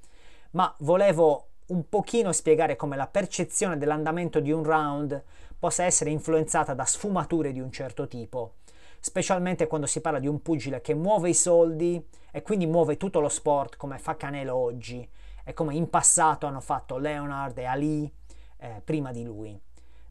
[0.50, 5.22] ma volevo un pochino spiegare come la percezione dell'andamento di un round
[5.58, 8.56] possa essere influenzata da sfumature di un certo tipo,
[9.00, 13.20] specialmente quando si parla di un pugile che muove i soldi e quindi muove tutto
[13.20, 15.08] lo sport come fa Canelo oggi
[15.42, 18.12] e come in passato hanno fatto Leonard e Ali
[18.58, 19.58] eh, prima di lui.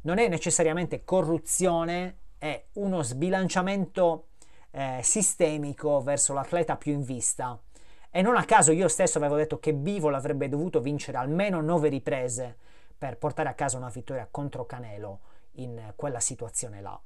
[0.01, 4.27] Non è necessariamente corruzione, è uno sbilanciamento
[4.73, 7.59] eh, sistemico verso l'atleta più in vista
[8.15, 11.89] e non a caso io stesso avevo detto che Bivol avrebbe dovuto vincere almeno nove
[11.89, 12.55] riprese
[12.95, 15.19] per portare a casa una vittoria contro Canelo
[15.53, 16.99] in quella situazione là.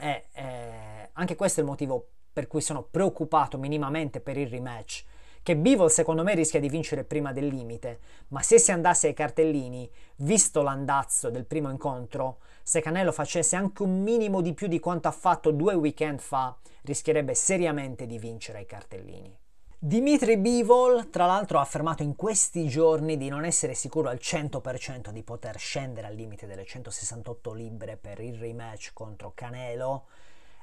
[0.00, 5.04] E eh, anche questo è il motivo per cui sono preoccupato minimamente per il rematch.
[5.42, 9.14] Che Bivol secondo me rischia di vincere prima del limite, ma se si andasse ai
[9.14, 14.78] cartellini, visto l'andazzo del primo incontro, se Canelo facesse anche un minimo di più di
[14.78, 19.34] quanto ha fatto due weekend fa, rischierebbe seriamente di vincere ai cartellini.
[19.78, 25.08] Dimitri Bivol, tra l'altro, ha affermato in questi giorni di non essere sicuro al 100%
[25.08, 30.04] di poter scendere al limite delle 168 libbre per il rematch contro Canelo.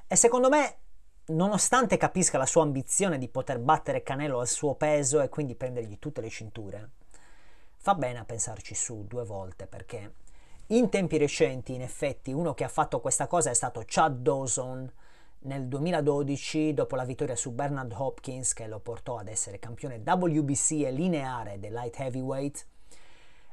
[0.06, 0.76] E secondo me,
[1.28, 5.98] nonostante capisca la sua ambizione di poter battere Canelo al suo peso e quindi prendergli
[5.98, 6.90] tutte le cinture,
[7.76, 10.12] fa bene a pensarci su due volte perché
[10.68, 14.92] in tempi recenti, in effetti, uno che ha fatto questa cosa è stato Chad Dawson.
[15.40, 20.82] Nel 2012 dopo la vittoria su Bernard Hopkins che lo portò ad essere campione WBC
[20.84, 22.66] e lineare del light heavyweight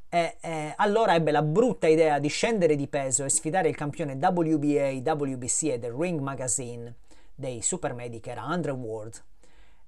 [0.09, 4.13] e, e, allora ebbe la brutta idea di scendere di peso e sfidare il campione
[4.13, 6.95] WBA, WBC e del Ring Magazine
[7.36, 9.24] dei supermedi che era Andrew Ward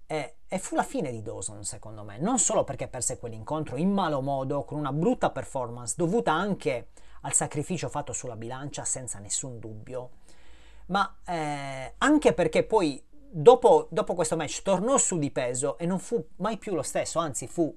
[0.05, 3.91] e, e, fu la fine di Dawson secondo me non solo perché perse quell'incontro in
[3.91, 6.89] malo modo con una brutta performance dovuta anche
[7.21, 10.11] al sacrificio fatto sulla bilancia senza nessun dubbio
[10.87, 15.99] ma eh, anche perché poi dopo, dopo questo match tornò su di peso e non
[15.99, 17.73] fu mai più lo stesso, anzi fu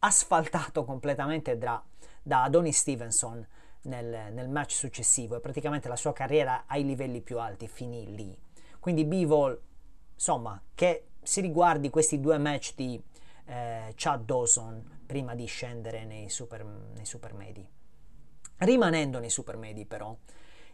[0.00, 1.82] asfaltato completamente da,
[2.22, 3.46] da Adonis Stevenson
[3.82, 8.38] nel, nel, match successivo e praticamente la sua carriera ai livelli più alti finì lì.
[8.80, 9.60] Quindi Bivol,
[10.14, 13.00] insomma, che si riguardi questi due match di
[13.44, 17.66] eh, Chad Dawson prima di scendere nei super, nei super medi.
[18.56, 20.16] Rimanendo nei super medi però,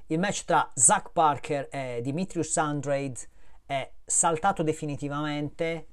[0.07, 3.19] il match tra Zach Parker e Dimitrius Andrade
[3.67, 5.89] è saltato definitivamente,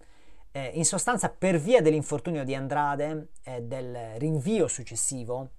[0.52, 5.50] eh, in sostanza per via dell'infortunio di Andrade e del rinvio successivo.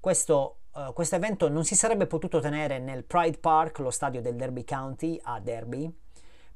[0.00, 4.36] Questo, uh, questo evento non si sarebbe potuto tenere nel Pride Park, lo stadio del
[4.36, 5.90] Derby County a Derby,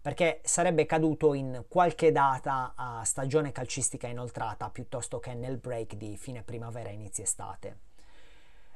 [0.00, 6.16] perché sarebbe caduto in qualche data a stagione calcistica inoltrata piuttosto che nel break di
[6.16, 7.78] fine primavera inizio estate.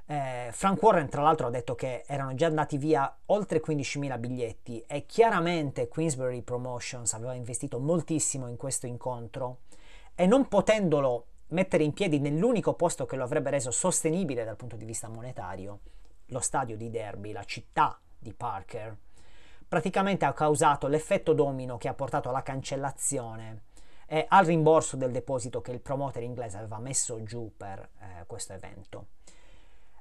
[0.07, 4.85] Eh, Frank Warren tra l'altro ha detto che erano già andati via oltre 15.000 biglietti
[4.87, 9.61] e chiaramente Queensbury Promotions aveva investito moltissimo in questo incontro
[10.15, 14.77] e non potendolo mettere in piedi nell'unico posto che lo avrebbe reso sostenibile dal punto
[14.77, 15.81] di vista monetario,
[16.27, 18.97] lo stadio di Derby, la città di Parker,
[19.69, 23.63] praticamente ha causato l'effetto domino che ha portato alla cancellazione.
[24.07, 28.53] E al rimborso del deposito che il promoter inglese aveva messo giù per eh, questo
[28.53, 29.07] evento.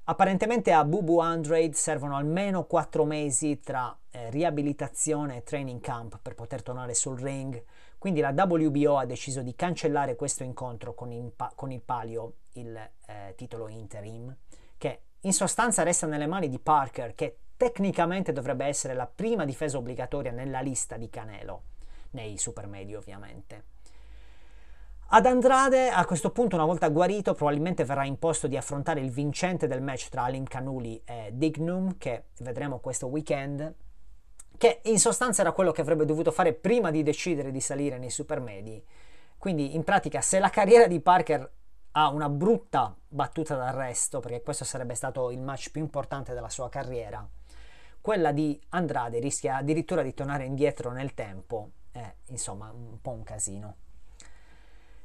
[0.05, 6.35] Apparentemente a Bubu Andrade servono almeno 4 mesi tra eh, riabilitazione e training camp per
[6.35, 7.63] poter tornare sul ring,
[8.03, 12.75] quindi la WBO ha deciso di cancellare questo incontro con, in con il palio, il
[12.75, 14.35] eh, titolo interim,
[14.77, 19.77] che in sostanza resta nelle mani di Parker, che tecnicamente dovrebbe essere la prima difesa
[19.77, 21.61] obbligatoria nella lista di Canelo,
[22.09, 23.63] nei supermedi ovviamente.
[25.07, 29.65] Ad Andrade, a questo punto, una volta guarito, probabilmente verrà imposto di affrontare il vincente
[29.65, 33.73] del match tra Alim Canuli e Dignum, che vedremo questo weekend,
[34.57, 38.09] che in sostanza era quello che avrebbe dovuto fare prima di decidere di salire nei
[38.09, 38.83] supermedi.
[39.37, 41.51] Quindi, in pratica, se la carriera di Parker
[41.91, 46.69] ha una brutta battuta d'arresto, perché questo sarebbe stato il match più importante della sua
[46.69, 47.27] carriera,
[48.01, 51.69] quella di Andrade rischia addirittura di tornare indietro nel tempo.
[51.91, 53.75] È, insomma, un po' un casino.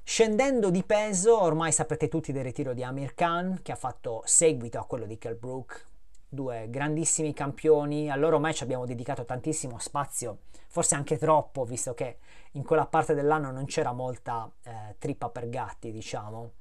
[0.02, 4.78] Scendendo di peso, ormai saprete tutti del ritiro di Amir Khan, che ha fatto seguito
[4.78, 5.84] a quello di Kell Brook,
[6.28, 8.10] due grandissimi campioni.
[8.10, 10.38] Al loro match abbiamo dedicato tantissimo spazio,
[10.68, 12.18] forse anche troppo, visto che
[12.52, 16.52] in quella parte dell'anno non c'era molta eh, trippa per gatti, diciamo.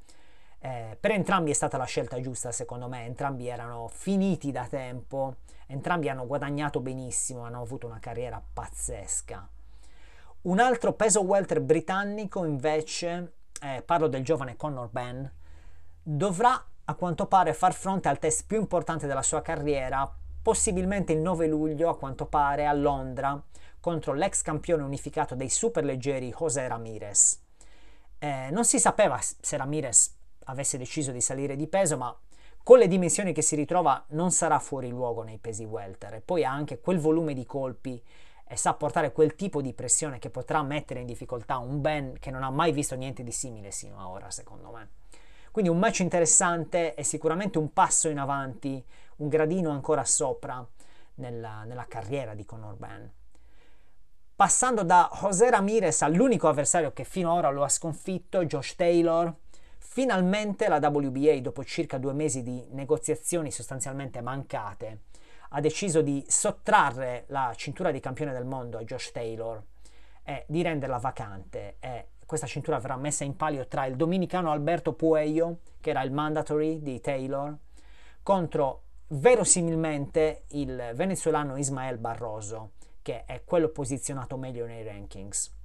[0.59, 3.05] Eh, per entrambi è stata la scelta giusta, secondo me.
[3.05, 9.47] Entrambi erano finiti da tempo, entrambi hanno guadagnato benissimo, hanno avuto una carriera pazzesca.
[10.41, 15.25] Un altro peso welter britannico, invece, eh, parlo del giovane Conor Benn,
[16.01, 20.09] dovrà a quanto pare far fronte al test più importante della sua carriera,
[20.41, 23.41] possibilmente il 9 luglio, a quanto pare, a Londra,
[23.81, 27.43] contro l'ex campione unificato dei superleggeri José Ramirez.
[28.19, 32.17] Eh, non si sapeva se Ramirez avesse deciso di salire di peso, ma
[32.63, 36.45] con le dimensioni che si ritrova non sarà fuori luogo nei pesi welter e poi
[36.45, 38.01] ha anche quel volume di colpi
[38.45, 42.31] e sa portare quel tipo di pressione che potrà mettere in difficoltà un Ben che
[42.31, 44.96] non ha mai visto niente di simile sino a ora, secondo me.
[45.57, 50.63] Quindi un match interessante e sicuramente un passo in avanti, un gradino ancora sopra
[51.15, 53.11] nella, nella carriera di Conor Ben.
[54.35, 59.33] Passando da José Ramirez all'unico avversario che fino ad ora lo ha sconfitto, Josh Taylor,
[59.79, 65.05] finalmente la WBA, dopo circa due mesi di negoziazioni sostanzialmente mancate,
[65.49, 69.59] ha deciso di sottrarre la cintura di campione del mondo a Josh Taylor
[70.21, 74.91] e di renderla vacante e questa cintura verrà messa in palio tra il dominicano Alberto
[74.91, 77.57] Puello, che era il mandatory di Taylor,
[78.21, 85.55] contro verosimilmente il venezuelano Ismael Barroso, che è quello posizionato meglio nei rankings.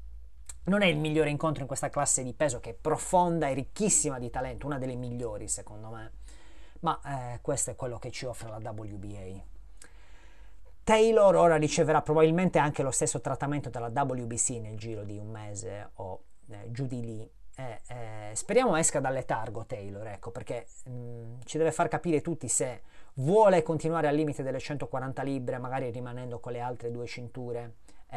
[0.67, 4.21] Non è il migliore incontro in questa classe di peso che è profonda e ricchissima
[4.21, 6.13] di talento, una delle migliori secondo me,
[6.81, 9.43] ma eh, questo è quello che ci offre la WBA.
[10.85, 15.91] Taylor ora riceverà probabilmente anche lo stesso trattamento dalla WBC nel giro di un mese
[15.95, 17.31] o eh, giù di lì.
[17.55, 22.21] Eh, eh, speriamo esca dal letargo Taylor, ecco, perché mh, mm, ci deve far capire
[22.21, 22.83] tutti se
[23.15, 27.75] vuole continuare al limite delle 140 libbre, magari rimanendo con le altre due cinture,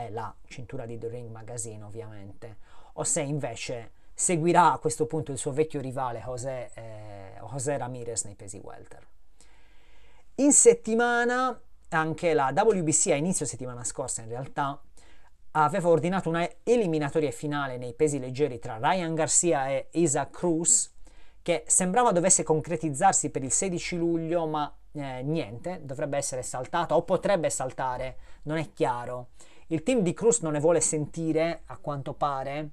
[0.09, 2.57] la cintura di The Ring Magazine ovviamente,
[2.93, 8.23] o se invece seguirà a questo punto il suo vecchio rivale José, eh, José Ramirez
[8.23, 9.05] nei pesi welter.
[10.35, 11.59] In settimana
[11.89, 14.81] anche la WBC a inizio settimana scorsa in realtà
[15.63, 20.93] aveva ordinato una eliminatoria finale nei pesi leggeri tra Ryan Garcia e Isaac Cruz
[21.41, 27.03] che sembrava dovesse concretizzarsi per il 16 luglio ma eh, niente, dovrebbe essere saltata o
[27.03, 29.29] potrebbe saltare, non è chiaro.
[29.67, 32.69] Il team di Cruz non ne vuole sentire a quanto pare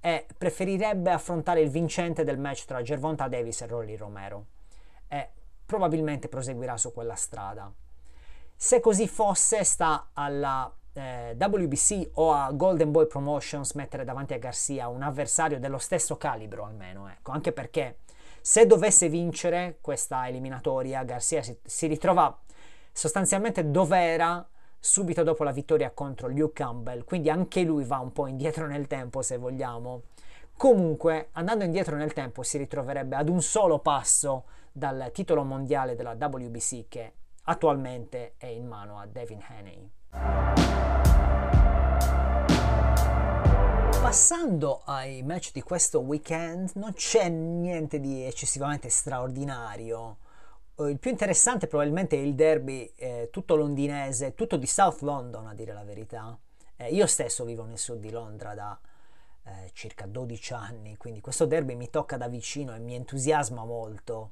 [0.00, 4.46] e preferirebbe affrontare il vincente del match tra Gervonta Davis e Rolly Romero
[5.08, 5.28] e
[5.64, 7.72] probabilmente proseguirà su quella strada.
[8.56, 14.38] Se così fosse, sta alla eh, WBC o a Golden Boy Promotions mettere davanti a
[14.38, 17.98] Garcia un avversario dello stesso calibro almeno, ecco, anche perché
[18.40, 22.38] se dovesse vincere questa eliminatoria, Garcia si, si ritrova
[22.92, 24.46] sostanzialmente dove era
[24.78, 28.86] subito dopo la vittoria contro Luke Campbell, quindi anche lui va un po' indietro nel
[28.86, 30.02] tempo se vogliamo.
[30.56, 36.16] Comunque, andando indietro nel tempo, si ritroverebbe ad un solo passo dal titolo mondiale della
[36.18, 37.12] WBC che
[37.44, 39.90] attualmente è in mano a Devin Haney.
[44.10, 50.16] Passando ai match di questo weekend, non c'è niente di eccessivamente straordinario.
[50.78, 55.54] Il più interessante probabilmente è il derby eh, tutto londinese, tutto di South London a
[55.54, 56.36] dire la verità.
[56.76, 58.76] Eh, io stesso vivo nel sud di Londra da
[59.44, 64.30] eh, circa 12 anni, quindi questo derby mi tocca da vicino e mi entusiasma molto.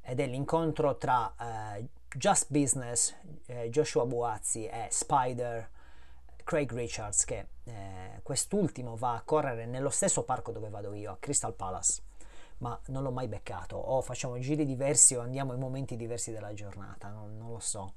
[0.00, 1.32] Ed è l'incontro tra
[1.76, 1.86] eh,
[2.16, 3.12] Just Business,
[3.46, 5.68] eh, Joshua Buazzi e Spider,
[6.44, 11.16] Craig Richards, che eh, quest'ultimo va a correre nello stesso parco dove vado io, a
[11.18, 12.02] Crystal Palace,
[12.58, 16.54] ma non l'ho mai beccato, o facciamo giri diversi o andiamo in momenti diversi della
[16.54, 17.94] giornata, non, non lo so.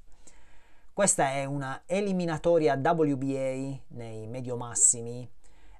[0.92, 5.30] Questa è una eliminatoria WBA nei medio massimi,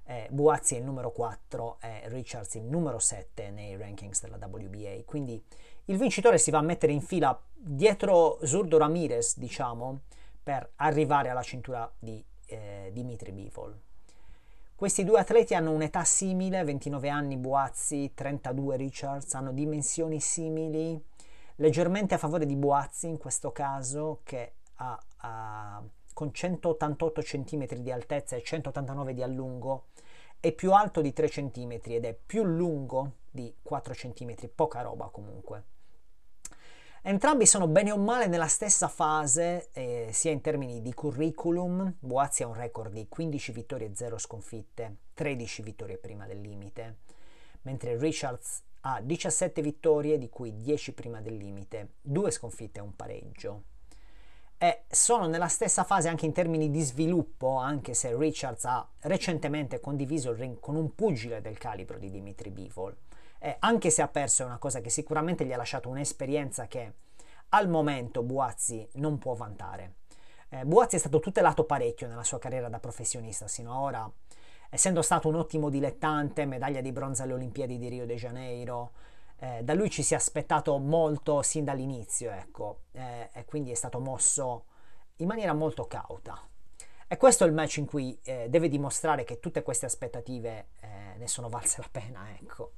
[0.05, 5.03] eh, Buazzi è il numero 4 e Richards il numero 7 nei rankings della WBA,
[5.05, 5.43] quindi
[5.89, 10.01] il vincitore si va a mettere in fila dietro Zurdo Ramirez, diciamo,
[10.41, 13.75] per arrivare alla cintura di eh, Dimitri Bivol.
[14.75, 21.03] Questi due atleti hanno un'età simile, 29 anni Boazzi, 32 Richards, hanno dimensioni simili,
[21.55, 25.83] leggermente a favore di Boazzi in questo caso, che ha, ha
[26.13, 29.85] con 188 cm di altezza e 189 di allungo,
[30.39, 35.09] è più alto di 3 cm ed è più lungo di 4 cm, poca roba
[35.11, 35.77] comunque.
[37.01, 41.95] Entrambi sono bene o male nella stessa fase, eh, sia in termini di curriculum.
[41.97, 46.97] Boazzi ha un record di 15 vittorie e 0 sconfitte, 13 vittorie prima del limite,
[47.61, 52.93] mentre Richards ha 17 vittorie, di cui 10 prima del limite, 2 sconfitte e un
[52.93, 53.63] pareggio.
[54.57, 59.79] E sono nella stessa fase anche in termini di sviluppo, anche se Richards ha recentemente
[59.79, 62.93] condiviso il ring con un pugile del calibro di Dimitri Bivol
[63.39, 66.93] eh, anche se ha perso è una cosa che sicuramente gli ha lasciato un'esperienza che
[67.49, 69.95] al momento Buazzi non può vantare.
[70.49, 74.11] Eh, Buazzi è stato tutelato parecchio nella sua carriera da professionista sino ad ora,
[74.69, 78.91] essendo stato un ottimo dilettante, medaglia di bronzo alle Olimpiadi di Rio de Janeiro,
[79.39, 83.75] eh, da lui ci si è aspettato molto sin dall'inizio, ecco, eh, e quindi è
[83.75, 84.65] stato mosso
[85.17, 86.41] in maniera molto cauta.
[87.07, 90.87] E questo è il match in cui eh, deve dimostrare che tutte queste aspettative eh,
[91.17, 92.73] ne sono valse la pena, ecco.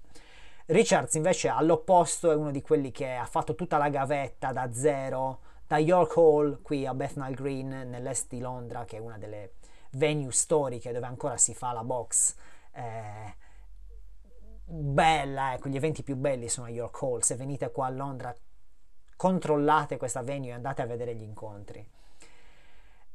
[0.68, 5.40] Richards invece all'opposto è uno di quelli che ha fatto tutta la gavetta da zero,
[5.68, 9.54] da York Hall qui a Bethnal Green nell'est di Londra, che è una delle
[9.92, 12.36] venue storiche dove ancora si fa la box.
[12.74, 13.36] Eh,
[14.66, 17.20] bella, ecco, gli eventi più belli sono a York Hall.
[17.20, 18.34] Se venite qua a Londra,
[19.16, 21.88] controllate questa venue e andate a vedere gli incontri.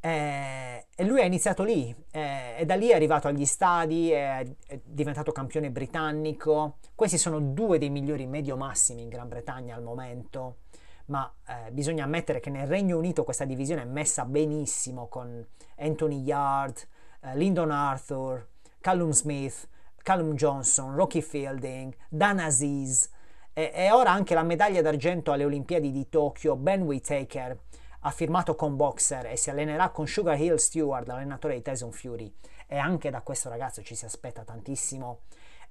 [0.06, 4.46] Eh, e lui ha iniziato lì eh, e da lì è arrivato agli stadi, è,
[4.68, 6.76] è, diventato campione britannico.
[6.94, 10.58] Questi sono due dei migliori medio massimi in Gran Bretagna al momento,
[11.06, 15.44] ma eh, bisogna ammettere che nel Regno Unito questa divisione è messa benissimo con
[15.78, 16.86] Anthony Yard,
[17.22, 18.46] eh, Lyndon Arthur,
[18.80, 19.68] Callum Smith,
[20.04, 23.10] Callum Johnson, Rocky Fielding, Dan Aziz
[23.52, 27.58] e, e ora anche la medaglia d'argento alle Olimpiadi di Tokyo, Ben Whittaker
[28.06, 32.32] ha firmato con Boxer e si allenerà con Sugar Hill Stewart, l'allenatore di Tyson Fury.
[32.68, 35.22] E anche da questo ragazzo ci si aspetta tantissimo.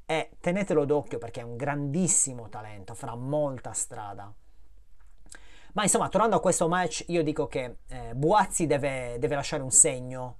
[0.06, 4.32] E tenetelo d'occhio perché è un grandissimo talento, farà molta strada.
[5.74, 9.72] Ma insomma, tornando a questo match, io dico che eh, Buazzi deve, deve, lasciare un
[9.72, 10.38] segno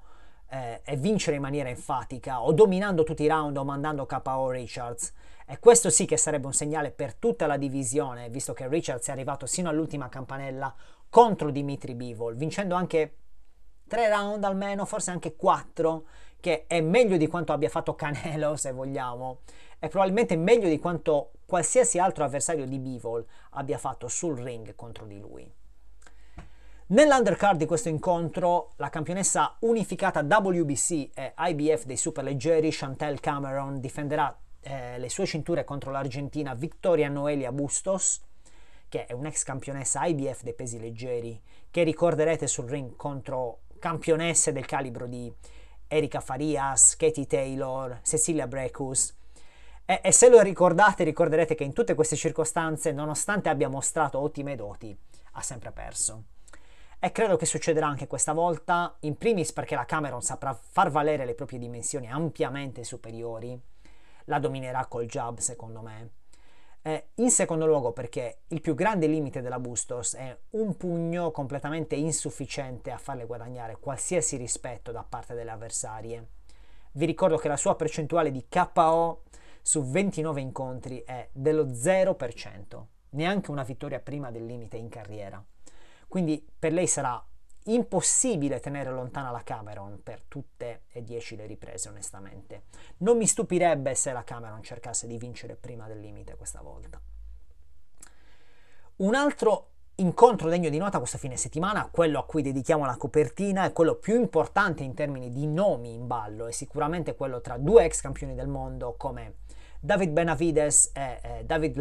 [0.50, 5.14] eh, e vincere in maniera enfatica, o dominando tutti i round o mandando KO Richards.
[5.48, 9.12] E questo sì che sarebbe un segnale per tutta la divisione, visto che Richards è
[9.12, 10.74] arrivato sino all'ultima campanella
[11.10, 13.18] contro Dimitri Bivol, vincendo anche
[13.88, 16.06] tre round almeno, forse anche quattro,
[16.40, 19.40] che è meglio di quanto abbia fatto Canelo, se vogliamo,
[19.80, 25.06] e probabilmente meglio di quanto qualsiasi altro avversario di Bivol abbia fatto sul ring contro
[25.06, 25.52] di lui.
[26.88, 34.38] Nell'undercard di questo incontro, la campionessa unificata WBC e IBF dei superleggeri Chantel Cameron difenderà
[34.62, 38.22] eh, le sue cinture contro l'Argentina Victoria Noelia Bustos
[38.96, 41.38] che è un'ex campionessa IBF dei pesi leggeri,
[41.70, 45.30] che ricorderete sul ring contro campionesse del calibro di
[45.86, 49.14] Erika Farias, Katie Taylor, Cecilia Brecus.
[49.84, 54.56] E, e se lo ricordate, ricorderete che in tutte queste circostanze, nonostante abbia mostrato ottime
[54.56, 54.98] doti,
[55.34, 56.24] ha sempre perso.
[56.98, 61.26] E credo che succederà anche questa volta, in primis perché la Cameron saprà far valere
[61.26, 63.60] le proprie dimensioni ampiamente superiori,
[64.28, 66.12] la dominerà col jab secondo me,
[66.88, 71.96] eh, in secondo luogo perché il più grande limite della Bustos è un pugno completamente
[71.96, 76.28] insufficiente a farle guadagnare qualsiasi rispetto da parte delle avversarie.
[76.92, 79.24] Vi ricordo che la sua percentuale di KO
[79.64, 85.44] su 29 incontri è dello 0%, neanche una vittoria prima del limite in carriera.
[86.08, 87.22] Quindi per lei sarà
[87.66, 92.64] impossibile tenere lontana la Cameron per tutte e dieci le riprese, onestamente.
[92.98, 97.02] Non mi stupirebbe se la Cameron cercasse di vincere prima del limite questa volta.
[98.98, 103.66] Un altro incontro degno di nota questo fine settimana, quello a cui dedichiamo la copertina,
[103.66, 107.86] è quello più importante in termini di nomi in ballo, è sicuramente quello tra due
[107.86, 109.38] ex campioni del mondo come
[109.80, 111.78] David Benavides e eh, David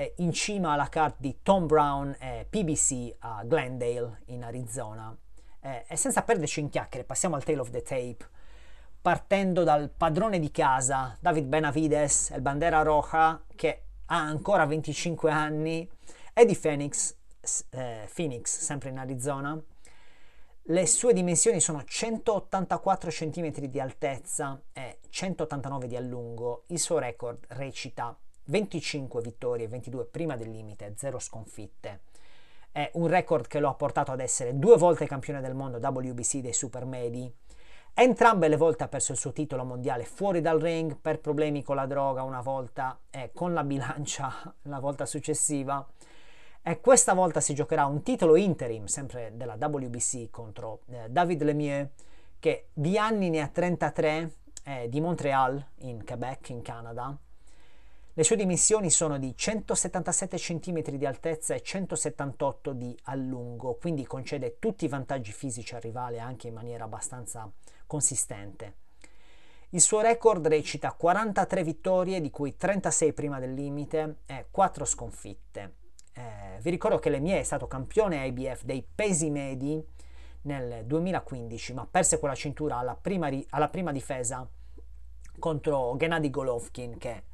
[0.00, 5.14] Lemieux, in cima alla card di Tom Brown e PBC a Glendale in Arizona.
[5.62, 8.28] Eh, e senza perderci in chiacchiere, passiamo al Tale of the Tape,
[9.02, 15.88] partendo dal padrone di casa, David Benavides, il bandera roja, che ha ancora 25 anni,
[16.32, 17.14] e di Phoenix,
[17.70, 19.60] eh, Phoenix, sempre in Arizona.
[20.62, 26.62] Le sue dimensioni sono 184 cm di altezza e 189 di allungo.
[26.68, 32.00] Il suo record recita 25 vittorie, 22 prima del limite, 0 sconfitte.
[32.72, 36.38] È un record che lo ha portato ad essere due volte campione del mondo WBC
[36.38, 37.32] dei supermedi
[37.94, 41.76] Entrambe le volte ha perso il suo titolo mondiale fuori dal ring per problemi con
[41.76, 45.86] la droga una volta e con la bilancia la volta successiva.
[46.62, 51.90] E questa volta si giocherà un titolo interim, sempre della WBC, contro eh, David Lemieux,
[52.38, 54.34] che di anni ne ha 33,
[54.64, 57.16] eh, di Montreal, in Quebec, in Canada.
[58.14, 64.58] Le sue dimensioni sono di 177 cm di altezza e 178 di allungo, quindi concede
[64.58, 67.48] tutti i vantaggi fisici al rivale anche in maniera abbastanza
[67.86, 68.74] consistente.
[69.70, 75.74] Il suo record recita 43 vittorie, di cui 36 prima del limite e 4 sconfitte.
[76.12, 79.80] Eh, vi ricordo che Lemie è stato campione IBF dei pesi medi
[80.42, 84.44] nel 2015, ma perse quella cintura alla prima, ri- alla prima difesa
[85.38, 87.28] contro Gennady Golovkin, che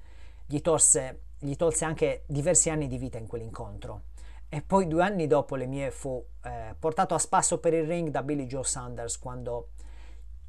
[0.46, 4.02] gli, torse, gli tolse anche diversi anni di vita in quell'incontro.
[4.48, 8.22] E poi due anni dopo Lemie fu eh, portato a spasso per il ring da
[8.22, 9.70] Billy Joe Sanders quando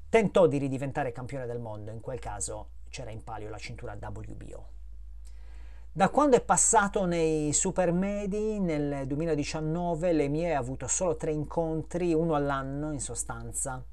[0.10, 4.76] tentò di ridiventare campione del mondo, in quel caso c'era in palio la cintura WBO.
[5.92, 12.36] Da quando è passato nei supermedi nel 2019 le ha avuto solo tre incontri, uno
[12.36, 13.84] all'anno in sostanza,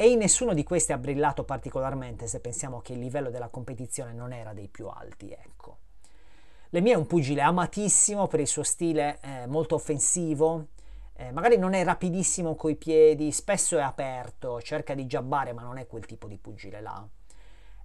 [0.00, 4.14] e in nessuno di questi ha brillato particolarmente se pensiamo che il livello della competizione
[4.14, 5.76] non era dei più alti, ecco.
[6.70, 10.68] Le mie è un pugile amatissimo per il suo stile eh, molto offensivo,
[11.12, 15.76] eh, magari non è rapidissimo coi piedi, spesso è aperto, cerca di giabbare, ma non
[15.76, 17.06] è quel tipo di pugile là.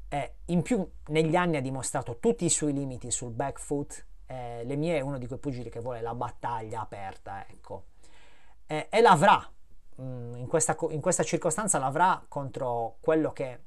[0.07, 4.05] Eh, in più, negli anni ha dimostrato tutti i suoi limiti sul back foot.
[4.25, 7.87] Eh, le mie è uno di quei pugili che vuole la battaglia aperta, ecco.
[8.67, 9.45] Eh, e l'avrà,
[10.01, 13.59] mm, in, questa, in questa circostanza l'avrà contro quello che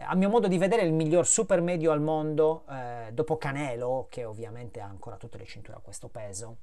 [0.00, 4.06] a mio modo di vedere è il miglior super medio al mondo eh, dopo Canelo,
[4.08, 6.58] che ovviamente ha ancora tutte le cinture a questo peso.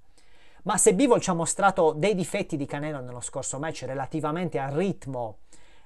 [0.64, 4.72] Ma se Bivol ci ha mostrato dei difetti di Canelo nello scorso match relativamente al
[4.72, 5.40] ritmo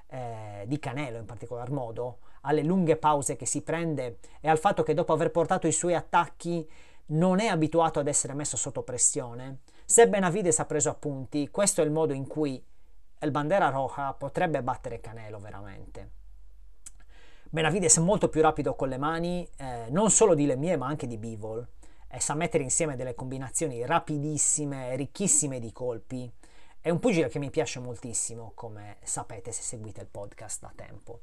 [0.08, 4.84] eh, di Canelo in particolar modo, alle lunghe pause che si prende e al fatto
[4.84, 6.70] che dopo aver portato i suoi attacchi
[7.08, 11.84] non è abituato ad essere messo sotto pressione, se Benavides ha preso appunti, questo è
[11.84, 12.64] il modo in cui
[13.22, 16.12] El Bandera Roja potrebbe battere Canelo veramente.
[17.50, 21.06] Benavides è molto più rapido con le mani, eh, non solo di Lemie ma anche
[21.06, 21.68] di Bivol
[22.08, 26.32] e sa mettere insieme delle combinazioni rapidissime, ricchissime di colpi.
[26.80, 31.20] È un pugile che mi piace moltissimo, come sapete se seguite il podcast da tempo.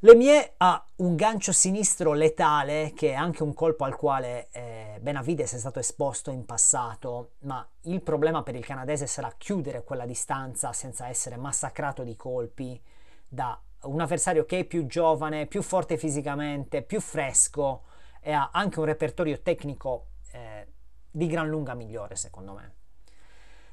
[0.00, 5.54] Lemie ha un gancio sinistro letale che è anche un colpo al quale eh, Benavides
[5.54, 10.74] è stato esposto in passato, ma il problema per il canadese sarà chiudere quella distanza
[10.74, 12.78] senza essere massacrato di colpi
[13.26, 17.84] da un avversario che è più giovane, più forte fisicamente, più fresco,
[18.20, 20.66] e ha anche un repertorio tecnico eh,
[21.10, 22.74] di gran lunga migliore secondo me.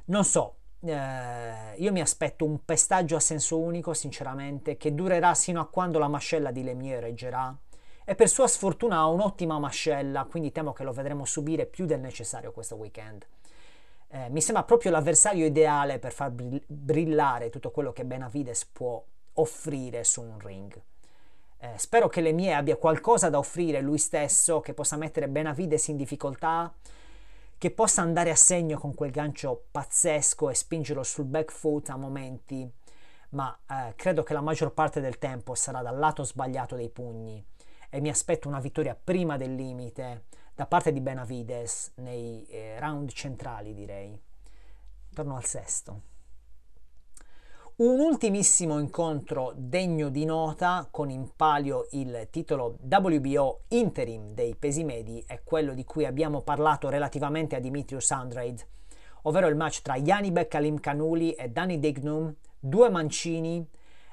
[0.05, 0.55] Non so,
[0.85, 5.97] eh, io mi aspetto un pestaggio a senso unico sinceramente che durerà sino a quando
[5.97, 7.55] la mascella di Lemieux reggerà
[8.05, 12.01] e per sua sfortuna ha un'ottima mascella, quindi temo che lo vedremo subire più del
[12.01, 13.25] necessario questo weekend.
[14.09, 19.01] Eh, mi sembra proprio l'avversario ideale per far brillare tutto quello che Benavides può
[19.35, 20.79] offrire su un ring.
[21.59, 25.87] Eh, spero che le mie abbia qualcosa da offrire lui stesso, che possa mettere Benavides
[25.87, 26.71] in difficoltà,
[27.63, 31.95] che possa andare a segno con quel gancio pazzesco e spingerlo sul back foot a
[31.95, 32.69] momenti,
[33.29, 37.41] ma eh, credo che la maggior parte del tempo sarà dal lato sbagliato dei pugni
[37.89, 43.09] e mi aspetto una vittoria prima del limite da parte di Benavides nei eh, round
[43.13, 44.21] centrali direi.
[45.13, 46.01] Torno al sesto.
[47.75, 54.83] Un ultimissimo incontro degno di nota con in palio il titolo WBO Interim dei pesi
[54.83, 58.67] medi è quello di cui abbiamo parlato relativamente a Dimitrius Andrade,
[59.23, 63.67] ovvero il match tra Janibek Alim Kanuli e Danny Dignum, due mancini,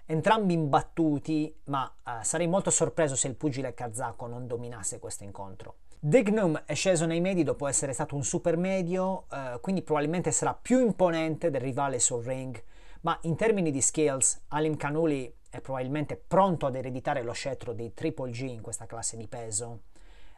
[0.06, 5.74] entrambi imbattuti, ma eh, sarei molto sorpreso se il pugile kazako non dominasse questo incontro.
[5.98, 10.54] Dignum è sceso nei medi dopo essere stato un super medio, eh, quindi probabilmente sarà
[10.54, 12.58] più imponente del rivale sul ring
[13.02, 17.92] ma in termini di skills Alim Kanuli è probabilmente pronto ad ereditare lo scettro di
[17.94, 19.80] Triple G in questa classe di peso.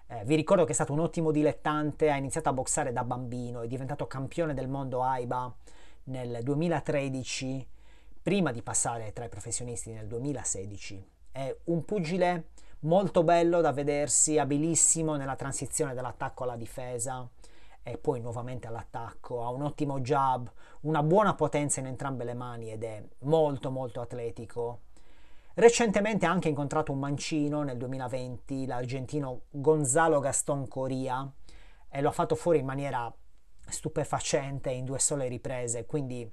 [0.06, 3.62] Eh, vi ricordo che è stato un ottimo dilettante, ha iniziato a boxare da bambino,
[3.62, 5.54] è diventato campione del mondo AIBA
[6.04, 7.66] nel 2013,
[8.22, 11.04] prima di passare tra i professionisti nel 2016.
[11.32, 12.48] È un pugile
[12.80, 17.28] molto bello da vedersi, abilissimo nella transizione dall'attacco alla difesa
[17.82, 20.50] e poi nuovamente all'attacco, ha un ottimo jab,
[20.82, 24.82] una buona potenza in entrambe le mani ed è molto molto atletico.
[25.54, 31.30] Recentemente ha anche incontrato un mancino nel 2020, l'argentino Gonzalo Gaston Coria,
[31.88, 33.12] e lo ha fatto fuori in maniera
[33.68, 36.30] stupefacente in due sole riprese, quindi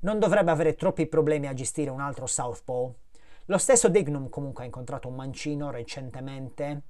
[0.00, 2.94] non dovrebbe avere troppi problemi a gestire un altro southpaw.
[3.46, 6.84] Lo stesso Dignum comunque ha incontrato un mancino recentemente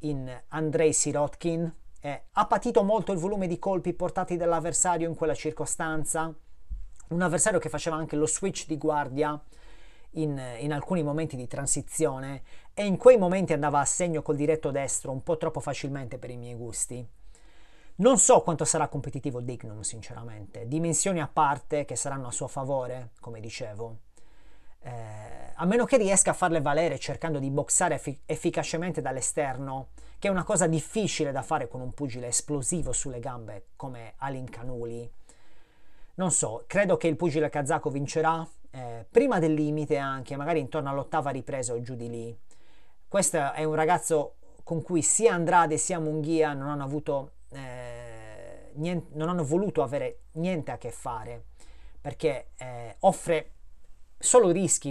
[0.00, 5.34] in Andrei Sirotkin, eh, ha patito molto il volume di colpi portati dall'avversario in quella
[5.34, 6.34] circostanza,
[7.08, 9.40] un avversario che faceva anche lo switch di guardia
[10.12, 12.42] in, in, alcuni momenti di transizione
[12.72, 16.30] e in quei momenti andava a segno col diretto destro un po' troppo facilmente per
[16.30, 17.06] i miei gusti.
[17.96, 23.10] Non so quanto sarà competitivo Dignum, sinceramente, dimensioni a parte che saranno a suo favore,
[23.20, 23.98] come dicevo.
[24.82, 24.92] Eh,
[25.54, 30.30] a meno che riesca a farle valere cercando di boxare effic- efficacemente dall'esterno, che è
[30.30, 35.10] una cosa difficile da fare con un pugile esplosivo sulle gambe come Alin Canuli.
[36.14, 40.90] Non so, credo che il pugile kazako vincerà, eh, prima del limite anche, magari intorno
[40.90, 42.38] all'ottava ripresa o giù di lì.
[43.08, 49.10] Questo è un ragazzo con cui sia Andrade sia Munghia non hanno avuto eh, niente,
[49.14, 51.44] non hanno voluto avere niente a che fare
[52.00, 53.50] perché eh, offre
[54.20, 54.90] solo rischi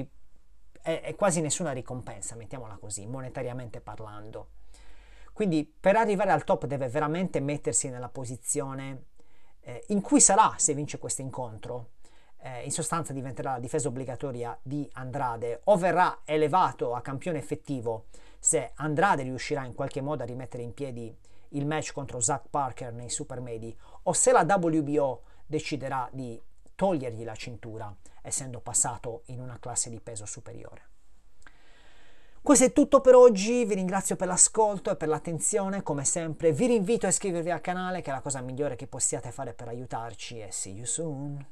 [0.81, 4.49] e, e quasi nessuna ricompensa, mettiamola così, monetariamente parlando.
[5.31, 9.03] Quindi per arrivare al top deve veramente mettersi nella posizione
[9.61, 11.91] eh, in cui sarà se vince questo incontro.
[12.41, 18.05] Eh, in sostanza diventerà la difesa obbligatoria di Andrade o verrà elevato a campione effettivo
[18.39, 21.13] se Andrade riuscirà in qualche modo a rimettere in piedi
[21.49, 26.41] il match contro Zack Parker nei Supermedi o se la WBO deciderà di
[26.75, 27.93] togliergli la cintura
[28.29, 30.87] essendo passato in una classe di peso superiore.
[32.41, 36.67] Questo è tutto per oggi, vi ringrazio per l'ascolto e per l'attenzione, come sempre vi
[36.67, 40.39] rinvito a iscrivervi al canale che è la cosa migliore che possiate fare per aiutarci
[40.39, 41.45] e see you soon!